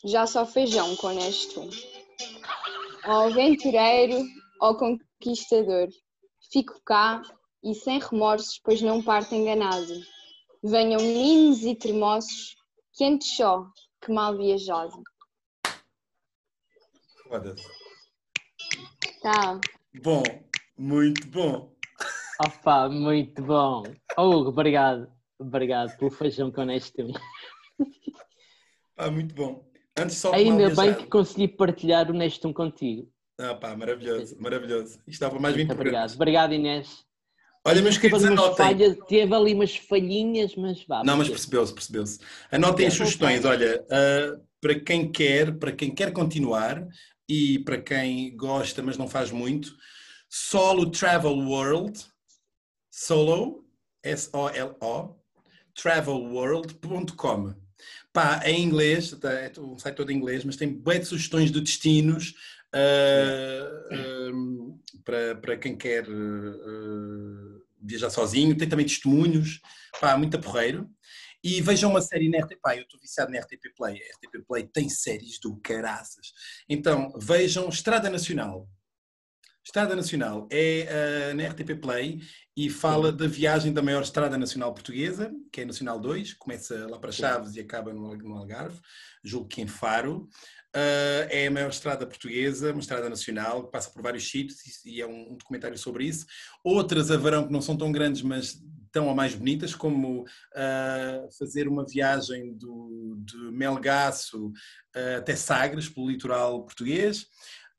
já 0.05 0.27
só 0.27 0.45
feijão 0.45 0.95
com 0.97 1.09
tu 1.55 1.71
ó 3.05 3.27
aventureiro, 3.29 4.23
ó 4.61 4.75
conquistador. 4.75 5.89
Fico 6.53 6.81
cá 6.85 7.23
e 7.63 7.75
sem 7.75 7.99
remorsos, 7.99 8.61
pois 8.63 8.81
não 8.81 9.03
parto 9.03 9.35
enganado. 9.35 9.93
Venham 10.63 11.01
meninos 11.01 11.63
e 11.63 11.75
termossos, 11.75 12.57
quentes 12.95 13.37
só, 13.37 13.67
que 14.01 14.13
mal 14.13 14.37
viajado. 14.37 15.03
Foda-se. 17.29 17.67
Tá. 19.23 19.61
Bom, 20.03 20.23
muito 20.77 21.27
bom. 21.29 21.75
Opa, 22.45 22.89
muito 22.89 23.43
bom. 23.43 23.83
Oh, 24.17 24.31
Hugo, 24.31 24.49
obrigado. 24.49 25.13
Obrigado 25.39 25.97
pelo 25.97 26.11
feijão 26.11 26.51
com 26.51 26.63
honesto. 26.63 27.07
Ah, 28.97 29.11
muito 29.11 29.35
bom. 29.35 29.70
Antes 30.01 30.17
só 30.17 30.33
Ainda 30.33 30.75
bem 30.75 30.95
que 30.95 31.07
consegui 31.07 31.47
partilhar 31.47 32.11
o 32.11 32.15
Nestum 32.15 32.53
contigo. 32.53 33.07
Ah, 33.39 33.55
pá, 33.55 33.77
maravilhoso, 33.77 34.37
maravilhoso. 34.41 34.99
Isto 35.01 35.11
estava 35.11 35.39
mais 35.39 35.55
bem 35.55 35.67
Muito 35.67 35.79
obrigado. 35.79 36.15
programado. 36.15 36.49
Obrigado, 36.49 36.55
Inês. 36.55 37.05
Olha, 37.67 37.83
meus 37.83 37.99
queridos, 37.99 38.25
anotem. 38.25 38.57
falhas, 38.57 38.97
teve 39.07 39.35
ali 39.35 39.53
umas 39.53 39.77
falhinhas, 39.77 40.57
mas 40.57 40.83
vá. 40.87 41.05
Não, 41.05 41.19
mas 41.19 41.29
percebeu-se, 41.29 41.75
percebeu-se. 41.75 42.19
Anotem 42.51 42.87
as 42.87 42.95
sugestões, 42.95 43.45
olha, 43.45 43.85
ah, 43.91 44.41
para 44.61 44.81
quem 44.81 45.13
quer, 45.13 45.59
para 45.59 45.73
quem 45.73 45.95
quer 45.95 46.13
continuar 46.13 46.87
e 47.29 47.59
para 47.59 47.79
quem 47.79 48.35
gosta, 48.35 48.83
mas 48.83 48.97
não 48.97 49.07
faz 49.07 49.31
muito, 49.31 49.75
Solo 50.29 50.91
Travel 50.91 51.37
World, 51.37 52.07
solo, 52.91 53.65
S-O-L-O, 54.03 55.17
travelworld.com. 55.75 57.55
Pá, 58.13 58.43
em 58.45 58.63
inglês, 58.65 59.13
tá, 59.13 59.33
é 59.33 59.53
um 59.59 59.79
site 59.79 59.97
todo 59.97 60.11
em 60.11 60.17
inglês, 60.17 60.45
mas 60.45 60.57
tem 60.57 60.73
bem 60.73 60.99
de 60.99 61.07
sugestões 61.07 61.51
de 61.51 61.61
destinos 61.61 62.35
ah, 62.73 63.87
ah, 63.93 64.31
para, 65.05 65.35
para 65.37 65.57
quem 65.57 65.77
quer 65.77 66.05
ah, 66.09 67.61
viajar 67.81 68.11
sozinho, 68.11 68.57
tem 68.57 68.69
também 68.69 68.87
testemunhos, 68.87 69.61
pá, 70.01 70.17
muito 70.17 70.39
porreiro. 70.41 70.89
E 71.43 71.63
vejam 71.63 71.91
uma 71.91 72.03
série 72.03 72.29
na 72.29 72.39
RTP, 72.39 72.61
pá, 72.61 72.77
eu 72.77 72.83
estou 72.83 73.01
viciado 73.01 73.33
na 73.33 73.39
RTP 73.39 73.75
Play, 73.75 73.95
a 73.95 74.17
RTP 74.17 74.47
Play 74.47 74.65
tem 74.67 74.89
séries 74.89 75.39
do 75.41 75.57
caraças. 75.57 76.33
Então, 76.69 77.13
vejam 77.19 77.69
Estrada 77.69 78.11
Nacional. 78.11 78.69
Estrada 79.71 79.95
Nacional 79.95 80.49
é 80.51 80.89
ah, 81.31 81.35
na 81.35 81.45
RTP 81.45 81.77
Play 81.81 82.19
e 82.57 82.69
fala 82.69 83.13
da 83.13 83.29
viagem 83.29 83.73
da 83.73 83.81
maior 83.81 84.03
estrada 84.03 84.37
nacional 84.37 84.75
portuguesa, 84.75 85.31
que 85.53 85.61
é 85.61 85.63
a 85.63 85.67
Nacional 85.69 86.01
2, 86.01 86.35
começa 86.35 86.89
lá 86.89 86.99
para 86.99 87.13
Chaves 87.13 87.55
e 87.55 87.61
acaba 87.61 87.93
no, 87.95 88.07
Al- 88.07 88.19
no 88.19 88.35
Algarve, 88.37 88.81
julgo 89.23 89.47
que 89.47 89.63
em 89.63 89.69
Faro. 89.69 90.29
Ah, 90.75 91.25
é 91.31 91.47
a 91.47 91.51
maior 91.53 91.71
estrada 91.71 92.05
portuguesa, 92.05 92.73
uma 92.73 92.81
estrada 92.81 93.09
nacional, 93.09 93.65
que 93.65 93.71
passa 93.71 93.91
por 93.91 94.03
vários 94.03 94.29
sítios 94.29 94.59
e, 94.85 94.97
e 94.97 95.01
é 95.01 95.07
um, 95.07 95.35
um 95.35 95.37
documentário 95.37 95.79
sobre 95.79 96.05
isso. 96.05 96.27
Outras 96.65 97.09
haverão 97.13 97.47
que 97.47 97.53
não 97.53 97.63
são 97.63 97.77
tão 97.77 97.93
grandes, 97.93 98.23
mas 98.23 98.61
tão 98.91 99.07
ou 99.07 99.15
mais 99.15 99.37
bonitas, 99.37 99.73
como 99.73 100.25
ah, 100.57 101.29
fazer 101.39 101.69
uma 101.69 101.87
viagem 101.87 102.55
do, 102.55 103.17
de 103.25 103.37
Melgaço 103.53 104.51
ah, 104.97 105.19
até 105.19 105.37
Sagres, 105.37 105.89
pelo 105.89 106.11
litoral 106.11 106.65
português. 106.65 107.27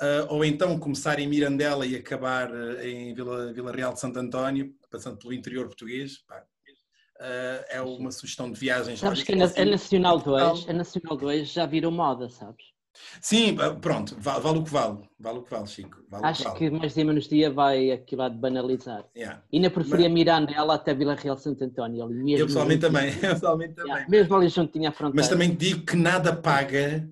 Ah, 0.02 0.26
ou 0.30 0.44
então 0.44 0.80
começar 0.80 1.20
em 1.20 1.28
Mirandela 1.28 1.86
e 1.86 1.96
acabar 1.96 2.52
ah, 2.52 2.84
em 2.88 3.14
Vila, 3.14 3.54
Vila 3.54 3.72
Real 3.72 3.94
de 3.94 4.00
Santo 4.00 4.18
António, 4.20 4.74
passando 4.90 5.18
pelo 5.18 5.32
interior 5.34 5.68
português. 5.68 6.18
Pá, 6.28 6.44
ah, 7.20 7.66
é 7.70 7.82
uma 7.82 8.12
sugestão 8.12 8.52
de 8.52 8.60
viagens. 8.60 9.00
Sabes 9.00 9.22
que 9.24 9.34
a, 9.34 9.36
Na- 9.36 9.46
assim, 9.46 9.62
a 9.62 9.66
Nacional 9.66 10.18
2, 10.20 10.24
Portugal. 10.44 10.70
a 10.70 10.74
Nacional 10.78 11.18
2 11.18 11.50
já 11.52 11.66
virou 11.68 11.92
moda, 11.92 12.30
sabes? 12.30 12.66
Sim, 13.22 13.56
pronto, 13.80 14.18
va- 14.20 14.38
vale, 14.38 14.60
o 14.60 14.64
que 14.64 14.70
vale. 14.70 15.08
Vale 15.18 15.38
o 15.38 15.44
que 15.44 15.50
vale, 15.52 15.66
Chico. 15.68 16.04
Vale 16.10 16.26
Acho 16.26 16.44
vale. 16.44 16.58
que 16.58 16.70
mais 16.72 16.94
dia 16.94 17.06
menos 17.06 17.28
dia 17.28 17.50
vai 17.50 17.90
aquilo 17.92 18.24
há 18.24 18.28
de 18.30 18.36
banalizar. 18.38 19.06
Yeah. 19.16 19.42
Ainda 19.54 19.70
preferia 19.70 20.10
Mirandela 20.10 20.76
até 20.76 20.94
Vila 20.94 21.16
Real 21.16 21.36
de 21.36 21.42
Santo 21.42 21.64
António. 21.64 22.04
Ali, 22.04 22.16
mesmo 22.16 22.38
Eu 22.40 22.48
pessoalmente 22.48 22.82
também. 22.82 23.08
Eu 23.24 23.34
pessoalmente 23.34 23.76
também. 23.76 23.92
Yeah, 23.94 24.10
mesmo 24.10 24.36
ali 24.36 24.50
junto 24.50 24.74
tinha 24.74 24.90
a 24.90 24.92
fronteira. 24.92 25.16
Mas 25.22 25.30
também 25.30 25.56
digo 25.56 25.86
que 25.86 25.96
nada 25.96 26.36
paga 26.36 27.08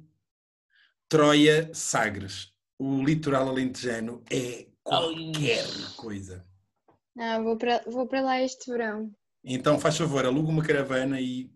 Troia 1.08 1.69
Sagres. 1.73 2.48
O 2.79 3.03
litoral 3.03 3.49
alentejano 3.49 4.23
é 4.31 4.67
qualquer 4.81 5.65
coisa. 5.97 6.47
Ah, 7.17 7.37
vou 7.41 7.57
para 7.57 7.83
vou 7.85 8.07
para 8.07 8.21
lá 8.21 8.41
este 8.41 8.71
verão. 8.71 9.13
Então 9.43 9.77
faz 9.77 9.97
favor, 9.97 10.25
aluga 10.25 10.49
uma 10.49 10.65
caravana 10.65 11.19
e. 11.19 11.51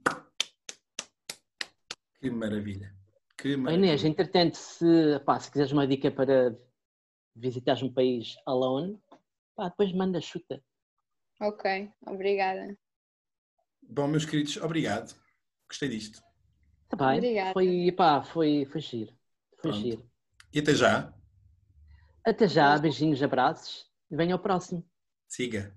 Que 2.20 2.30
maravilha. 2.30 2.94
Que 3.38 3.56
maravilha. 3.56 3.86
Inês, 3.86 4.04
entretanto, 4.04 4.58
se, 4.58 4.86
pá, 5.26 5.40
se 5.40 5.50
quiseres 5.50 5.72
uma 5.72 5.88
dica 5.88 6.12
para 6.12 6.58
visitares 7.34 7.82
um 7.82 7.94
país 7.94 8.36
alone, 8.46 9.00
pá, 9.56 9.70
depois 9.70 9.94
manda 9.94 10.20
chuta. 10.20 10.62
Ok, 11.40 11.90
obrigada. 12.06 12.78
Bom, 13.82 14.08
meus 14.08 14.26
queridos, 14.26 14.58
obrigado. 14.58 15.16
Gostei 15.70 15.88
disto. 15.88 16.22
Tá 16.90 16.98
bem? 16.98 17.18
Obrigada. 17.18 17.54
Foi, 17.54 17.92
pá, 17.94 18.24
foi, 18.24 18.66
foi 18.66 18.82
giro. 18.82 19.14
Foi 19.62 19.72
Pronto. 19.72 19.78
giro. 19.78 20.13
E 20.54 20.60
até 20.60 20.76
já. 20.76 21.12
Até 22.26 22.48
já, 22.48 22.78
beijinhos, 22.78 23.22
abraços 23.24 23.86
e 24.10 24.16
venha 24.16 24.36
ao 24.36 24.40
próximo. 24.40 24.86
Siga. 25.28 25.74